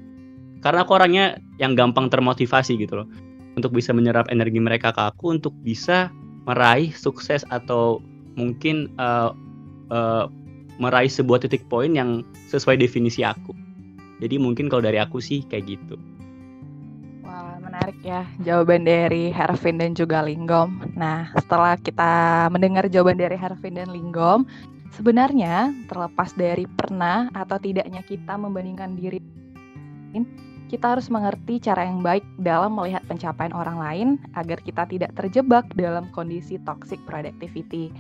Karena 0.59 0.83
aku 0.83 0.99
orangnya 0.99 1.39
yang 1.63 1.79
gampang 1.79 2.11
termotivasi 2.11 2.75
gitu 2.83 3.05
loh. 3.05 3.09
Untuk 3.55 3.71
bisa 3.71 3.95
menyerap 3.95 4.27
energi 4.35 4.59
mereka 4.59 4.91
ke 4.91 5.15
aku 5.15 5.39
untuk 5.39 5.55
bisa 5.63 6.11
meraih 6.51 6.91
sukses 6.91 7.47
atau 7.55 8.03
mungkin 8.35 8.91
uh, 8.99 9.31
uh, 9.95 10.27
meraih 10.83 11.07
sebuah 11.07 11.47
titik 11.47 11.63
poin 11.71 11.95
yang 11.95 12.27
sesuai 12.51 12.75
definisi 12.75 13.23
aku. 13.23 13.55
Jadi 14.19 14.35
mungkin 14.43 14.67
kalau 14.67 14.83
dari 14.83 14.99
aku 14.99 15.23
sih 15.23 15.47
kayak 15.47 15.79
gitu 15.79 15.95
menarik 17.75 17.99
ya 18.07 18.23
jawaban 18.47 18.87
dari 18.87 19.35
Hervin 19.35 19.83
dan 19.83 19.99
juga 19.99 20.23
Linggom. 20.23 20.95
Nah, 20.95 21.27
setelah 21.35 21.75
kita 21.75 22.47
mendengar 22.55 22.87
jawaban 22.87 23.19
dari 23.19 23.35
Hervin 23.35 23.75
dan 23.75 23.91
Linggom, 23.91 24.47
sebenarnya 24.95 25.75
terlepas 25.91 26.31
dari 26.39 26.71
pernah 26.71 27.27
atau 27.35 27.59
tidaknya 27.59 28.07
kita 28.07 28.39
membandingkan 28.39 28.95
diri 28.95 29.19
kita 30.71 30.97
harus 30.97 31.07
mengerti 31.07 31.63
cara 31.63 31.87
yang 31.87 32.03
baik 32.03 32.23
dalam 32.43 32.75
melihat 32.75 33.03
pencapaian 33.07 33.55
orang 33.55 33.79
lain 33.79 34.09
agar 34.35 34.59
kita 34.59 34.83
tidak 34.91 35.11
terjebak 35.15 35.67
dalam 35.75 36.11
kondisi 36.11 36.59
toxic 36.67 36.99
productivity. 37.07 37.95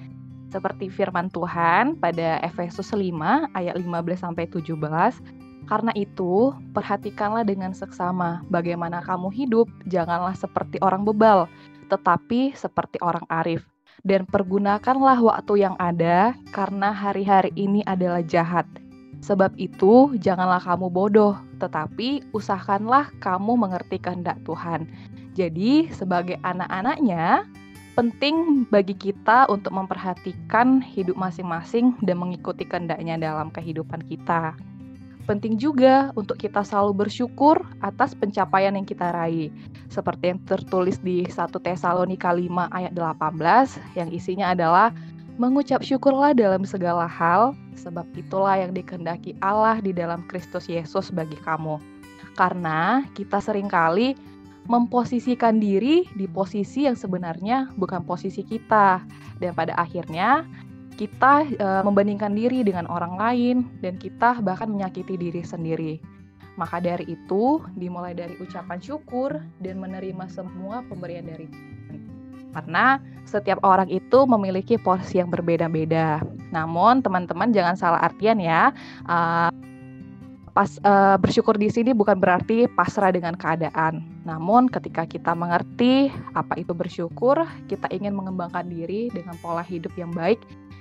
Seperti 0.50 0.90
firman 0.90 1.30
Tuhan 1.30 1.98
pada 1.98 2.42
Efesus 2.42 2.90
5 2.90 3.10
ayat 3.54 3.74
15 3.78 4.22
sampai 4.22 4.46
17, 4.50 4.74
karena 5.64 5.92
itu, 5.96 6.52
perhatikanlah 6.76 7.44
dengan 7.44 7.72
seksama 7.72 8.44
bagaimana 8.52 9.00
kamu 9.00 9.32
hidup, 9.32 9.66
janganlah 9.88 10.36
seperti 10.36 10.76
orang 10.84 11.08
bebal, 11.08 11.48
tetapi 11.88 12.52
seperti 12.52 13.00
orang 13.00 13.24
arif. 13.32 13.64
Dan 14.04 14.28
pergunakanlah 14.28 15.16
waktu 15.24 15.64
yang 15.64 15.76
ada, 15.80 16.36
karena 16.52 16.92
hari-hari 16.92 17.48
ini 17.56 17.80
adalah 17.88 18.20
jahat. 18.20 18.68
Sebab 19.24 19.56
itu, 19.56 20.12
janganlah 20.20 20.60
kamu 20.60 20.92
bodoh, 20.92 21.40
tetapi 21.56 22.20
usahakanlah 22.36 23.08
kamu 23.24 23.56
mengerti 23.56 23.96
kehendak 23.96 24.36
Tuhan. 24.44 24.84
Jadi, 25.32 25.88
sebagai 25.88 26.36
anak-anaknya, 26.44 27.48
penting 27.96 28.68
bagi 28.68 28.92
kita 28.92 29.48
untuk 29.48 29.72
memperhatikan 29.72 30.84
hidup 30.84 31.16
masing-masing 31.16 31.96
dan 32.04 32.20
mengikuti 32.20 32.68
kehendaknya 32.68 33.16
dalam 33.16 33.48
kehidupan 33.48 34.04
kita. 34.04 34.52
Penting 35.24 35.56
juga 35.56 36.12
untuk 36.20 36.36
kita 36.36 36.60
selalu 36.60 37.08
bersyukur 37.08 37.64
atas 37.80 38.12
pencapaian 38.12 38.76
yang 38.76 38.84
kita 38.84 39.08
raih. 39.08 39.48
Seperti 39.88 40.36
yang 40.36 40.40
tertulis 40.44 41.00
di 41.00 41.24
1 41.24 41.48
Tesalonika 41.64 42.28
5 42.28 42.44
ayat 42.68 42.92
18 42.92 43.96
yang 43.96 44.12
isinya 44.12 44.52
adalah 44.52 44.92
mengucap 45.40 45.80
syukurlah 45.80 46.36
dalam 46.36 46.62
segala 46.68 47.08
hal 47.08 47.56
sebab 47.74 48.04
itulah 48.14 48.54
yang 48.60 48.76
dikehendaki 48.76 49.34
Allah 49.40 49.80
di 49.80 49.96
dalam 49.96 50.22
Kristus 50.28 50.68
Yesus 50.68 51.08
bagi 51.08 51.40
kamu. 51.40 51.80
Karena 52.36 53.00
kita 53.16 53.40
sering 53.40 53.72
kali 53.72 54.12
memposisikan 54.64 55.60
diri 55.60 56.08
di 56.16 56.24
posisi 56.24 56.88
yang 56.88 56.96
sebenarnya 56.96 57.72
bukan 57.76 58.04
posisi 58.04 58.40
kita 58.44 59.04
dan 59.40 59.52
pada 59.52 59.76
akhirnya 59.76 60.44
kita 60.94 61.46
e, 61.46 61.68
membandingkan 61.82 62.32
diri 62.32 62.62
dengan 62.62 62.86
orang 62.86 63.18
lain 63.18 63.56
dan 63.82 63.98
kita 63.98 64.38
bahkan 64.40 64.70
menyakiti 64.70 65.18
diri 65.18 65.42
sendiri. 65.42 65.98
Maka 66.54 66.78
dari 66.78 67.10
itu, 67.10 67.58
dimulai 67.74 68.14
dari 68.14 68.38
ucapan 68.38 68.78
syukur 68.78 69.42
dan 69.58 69.82
menerima 69.82 70.30
semua 70.30 70.86
pemberian 70.86 71.26
dari 71.26 71.50
Tuhan. 71.50 71.98
Karena 72.54 73.02
setiap 73.26 73.58
orang 73.66 73.90
itu 73.90 74.22
memiliki 74.30 74.78
porsi 74.78 75.18
yang 75.18 75.34
berbeda-beda. 75.34 76.22
Namun, 76.54 77.02
teman-teman 77.02 77.50
jangan 77.50 77.74
salah 77.74 78.00
artian 78.06 78.38
ya. 78.38 78.70
Uh, 79.10 79.50
pas 80.54 80.70
uh, 80.86 81.18
bersyukur 81.18 81.58
di 81.58 81.66
sini 81.66 81.90
bukan 81.90 82.22
berarti 82.22 82.70
pasrah 82.78 83.10
dengan 83.10 83.34
keadaan. 83.34 84.06
Namun 84.22 84.70
ketika 84.70 85.02
kita 85.02 85.34
mengerti 85.34 86.14
apa 86.38 86.54
itu 86.54 86.70
bersyukur, 86.70 87.42
kita 87.66 87.90
ingin 87.90 88.14
mengembangkan 88.14 88.70
diri 88.70 89.10
dengan 89.10 89.34
pola 89.42 89.66
hidup 89.66 89.90
yang 89.98 90.14
baik 90.14 90.38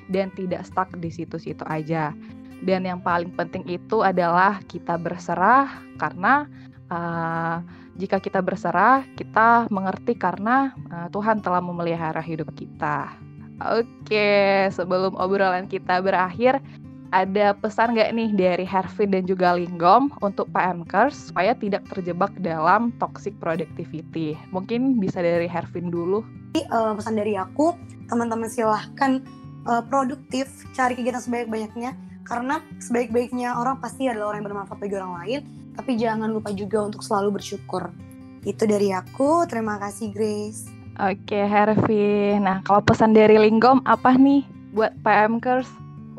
dan 0.10 0.32
tidak 0.34 0.68
stuck 0.68 0.90
di 0.98 1.10
situ-situ 1.12 1.64
aja. 1.68 2.16
Dan 2.64 2.88
yang 2.88 3.04
paling 3.04 3.36
penting 3.36 3.68
itu 3.68 4.02
adalah 4.02 4.64
kita 4.72 4.96
berserah 4.96 5.68
karena 6.00 6.48
uh, 6.88 7.60
jika 8.00 8.18
kita 8.18 8.42
berserah, 8.42 9.06
kita 9.20 9.70
mengerti 9.70 10.18
karena 10.18 10.74
uh, 10.90 11.08
Tuhan 11.14 11.44
telah 11.44 11.62
memelihara 11.62 12.24
hidup 12.24 12.50
kita. 12.56 13.14
Oke, 13.62 14.68
sebelum 14.74 15.14
obrolan 15.20 15.70
kita 15.70 16.02
berakhir, 16.02 16.58
ada 17.14 17.54
pesan 17.54 17.94
nggak 17.94 18.10
nih 18.18 18.30
dari 18.34 18.66
Hervin 18.66 19.14
dan 19.14 19.30
juga 19.30 19.54
Linggom 19.54 20.10
untuk 20.26 20.50
PMKers 20.50 21.30
supaya 21.30 21.54
tidak 21.54 21.86
terjebak 21.94 22.34
dalam 22.42 22.90
toxic 22.98 23.38
productivity? 23.38 24.34
Mungkin 24.50 24.98
bisa 24.98 25.22
dari 25.22 25.46
Hervin 25.46 25.94
dulu. 25.94 26.26
Uh, 26.58 26.98
pesan 26.98 27.14
dari 27.14 27.38
aku, 27.38 27.78
teman-teman 28.10 28.50
silahkan 28.50 29.22
uh, 29.68 29.84
produktif, 29.86 30.50
cari 30.76 30.96
kegiatan 30.98 31.22
sebaik-banyaknya, 31.24 31.96
karena 32.24 32.64
sebaik-baiknya 32.80 33.56
orang 33.60 33.80
pasti 33.84 34.08
adalah 34.08 34.34
orang 34.34 34.44
yang 34.44 34.48
bermanfaat 34.52 34.80
bagi 34.80 34.96
orang 34.96 35.14
lain, 35.24 35.40
tapi 35.76 35.92
jangan 36.00 36.30
lupa 36.32 36.50
juga 36.56 36.88
untuk 36.88 37.04
selalu 37.04 37.42
bersyukur. 37.42 37.92
Itu 38.44 38.68
dari 38.68 38.92
aku, 38.92 39.48
terima 39.48 39.80
kasih 39.80 40.12
Grace. 40.12 40.68
Oke 40.94 41.50
Hervin, 41.50 42.46
nah 42.46 42.62
kalau 42.62 42.86
pesan 42.86 43.18
dari 43.18 43.42
Linggom 43.42 43.82
apa 43.90 44.14
nih 44.14 44.46
buat 44.78 44.94
PMKers? 45.02 45.66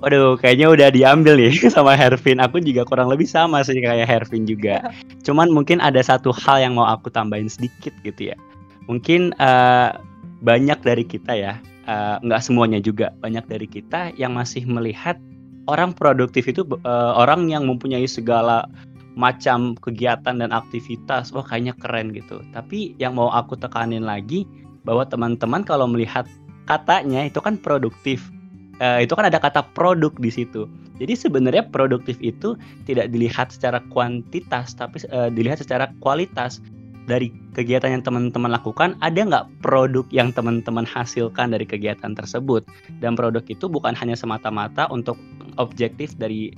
Waduh, 0.03 0.37
kayaknya 0.37 0.69
udah 0.69 0.89
diambil 0.91 1.39
nih 1.39 1.55
sama 1.75 1.95
Hervin. 1.95 2.43
Aku 2.43 2.59
juga 2.61 2.85
kurang 2.85 3.09
lebih 3.09 3.25
sama 3.25 3.63
sih 3.63 3.79
kayak 3.79 4.05
Hervin 4.05 4.45
juga. 4.45 4.93
Cuman 5.27 5.49
mungkin 5.55 5.79
ada 5.79 6.03
satu 6.03 6.35
hal 6.35 6.61
yang 6.61 6.75
mau 6.77 6.85
aku 6.85 7.09
tambahin 7.09 7.49
sedikit 7.49 7.95
gitu 8.03 8.35
ya. 8.35 8.37
Mungkin 8.91 9.33
uh, 9.41 9.97
banyak 10.45 10.77
dari 10.85 11.09
kita 11.09 11.33
ya, 11.33 11.57
uh, 11.87 12.17
nggak 12.21 12.43
semuanya 12.43 12.79
juga, 12.83 13.13
banyak 13.21 13.45
dari 13.49 13.67
kita 13.69 14.13
yang 14.17 14.37
masih 14.37 14.65
melihat 14.69 15.17
orang 15.71 15.97
produktif 15.97 16.45
itu 16.49 16.67
uh, 16.85 17.13
orang 17.17 17.49
yang 17.49 17.65
mempunyai 17.65 18.05
segala 18.05 18.69
macam 19.15 19.79
kegiatan 19.79 20.43
dan 20.43 20.51
aktivitas. 20.51 21.31
Wah, 21.31 21.47
kayaknya 21.47 21.75
keren 21.79 22.11
gitu. 22.11 22.43
Tapi 22.51 22.99
yang 22.99 23.15
mau 23.15 23.31
aku 23.31 23.55
tekanin 23.55 24.03
lagi 24.03 24.45
bahwa 24.83 25.07
teman-teman 25.07 25.63
kalau 25.65 25.87
melihat 25.89 26.27
katanya 26.67 27.25
itu 27.25 27.39
kan 27.41 27.57
produktif 27.61 28.33
uh, 28.83 28.99
itu 29.01 29.13
kan 29.15 29.29
ada 29.29 29.39
kata 29.39 29.63
produk 29.77 30.11
di 30.19 30.31
situ. 30.33 30.67
Jadi 30.95 31.19
sebenarnya 31.19 31.67
produktif 31.75 32.19
itu 32.23 32.55
tidak 32.87 33.11
dilihat 33.11 33.51
secara 33.51 33.83
kuantitas, 33.91 34.79
tapi 34.79 35.03
uh, 35.11 35.27
dilihat 35.27 35.59
secara 35.59 35.91
kualitas 35.99 36.63
dari 37.05 37.33
kegiatan 37.53 38.01
yang 38.01 38.03
teman-teman 38.05 38.53
lakukan. 38.53 38.97
Ada 39.05 39.21
nggak 39.29 39.47
produk 39.61 40.07
yang 40.09 40.33
teman-teman 40.33 40.89
hasilkan 40.89 41.53
dari 41.53 41.69
kegiatan 41.69 42.17
tersebut? 42.17 42.65
Dan 43.01 43.15
produk 43.15 43.45
itu 43.47 43.69
bukan 43.69 43.93
hanya 43.97 44.17
semata-mata 44.17 44.89
untuk 44.89 45.21
objektif 45.61 46.17
dari 46.17 46.53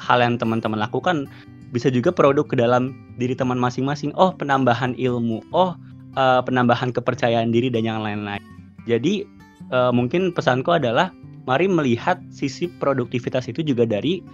hal 0.00 0.22
yang 0.22 0.40
teman-teman 0.40 0.80
lakukan, 0.80 1.28
bisa 1.70 1.92
juga 1.92 2.10
produk 2.10 2.46
ke 2.46 2.56
dalam 2.56 2.96
diri 3.20 3.36
teman 3.36 3.60
masing-masing. 3.60 4.14
Oh, 4.16 4.32
penambahan 4.32 4.96
ilmu. 4.96 5.44
Oh, 5.52 5.76
uh, 6.16 6.40
penambahan 6.42 6.90
kepercayaan 6.90 7.52
diri 7.52 7.68
dan 7.68 7.86
yang 7.86 8.00
lain-lain. 8.00 8.42
Jadi 8.88 9.28
uh, 9.70 9.92
mungkin 9.92 10.32
pesanku 10.32 10.72
adalah 10.72 11.12
mari 11.44 11.68
melihat 11.68 12.18
sisi 12.32 12.66
produktivitas 12.66 13.46
itu 13.50 13.60
juga 13.62 13.84
dari 13.84 14.24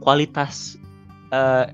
kualitas 0.00 0.80
uh, 1.30 1.68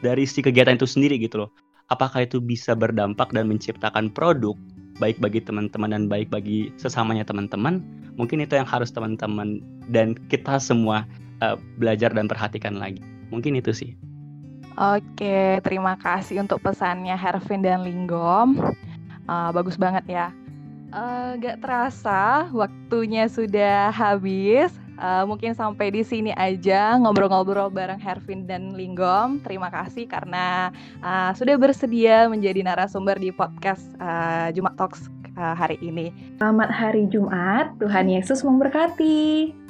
dari 0.00 0.24
si 0.24 0.40
kegiatan 0.40 0.78
itu 0.78 0.88
sendiri 0.88 1.18
gitu 1.20 1.46
loh. 1.46 1.50
Apakah 1.88 2.24
itu 2.24 2.40
bisa 2.40 2.76
berdampak 2.76 3.32
dan 3.32 3.48
menciptakan 3.48 4.12
produk 4.12 4.52
baik 5.00 5.16
bagi 5.22 5.40
teman-teman 5.40 5.94
dan 5.94 6.04
baik 6.08 6.28
bagi 6.28 6.68
sesamanya 6.76 7.24
teman-teman? 7.24 7.80
Mungkin 8.20 8.44
itu 8.44 8.58
yang 8.58 8.68
harus 8.68 8.92
teman-teman 8.92 9.64
dan 9.88 10.12
kita 10.28 10.60
semua 10.60 11.08
uh, 11.40 11.56
belajar 11.80 12.12
dan 12.12 12.28
perhatikan 12.28 12.76
lagi. 12.76 13.00
Mungkin 13.32 13.56
itu 13.56 13.72
sih. 13.72 13.90
Oke, 14.78 15.58
terima 15.66 15.98
kasih 15.98 16.44
untuk 16.44 16.62
pesannya 16.62 17.16
Hervin 17.18 17.64
dan 17.64 17.82
Linggom. 17.82 18.60
Uh, 19.28 19.50
bagus 19.52 19.76
banget 19.76 20.04
ya 20.08 20.26
Uh, 20.88 21.36
gak 21.36 21.60
terasa 21.60 22.48
waktunya 22.48 23.28
sudah 23.28 23.92
habis. 23.92 24.72
Uh, 24.98 25.22
mungkin 25.30 25.54
sampai 25.54 25.94
di 25.94 26.02
sini 26.02 26.34
aja 26.34 26.98
ngobrol-ngobrol 26.98 27.70
bareng 27.70 28.02
Hervin 28.02 28.50
dan 28.50 28.74
Linggom. 28.74 29.38
Terima 29.46 29.70
kasih 29.70 30.10
karena 30.10 30.74
uh, 30.98 31.30
sudah 31.38 31.54
bersedia 31.54 32.26
menjadi 32.26 32.66
narasumber 32.66 33.14
di 33.14 33.30
podcast 33.30 33.86
uh, 34.02 34.50
Jumat 34.50 34.74
Talks 34.74 35.06
uh, 35.38 35.54
hari 35.54 35.78
ini. 35.78 36.10
Selamat 36.42 36.74
hari 36.74 37.06
Jumat, 37.06 37.78
Tuhan 37.78 38.10
Yesus 38.10 38.42
memberkati. 38.42 39.67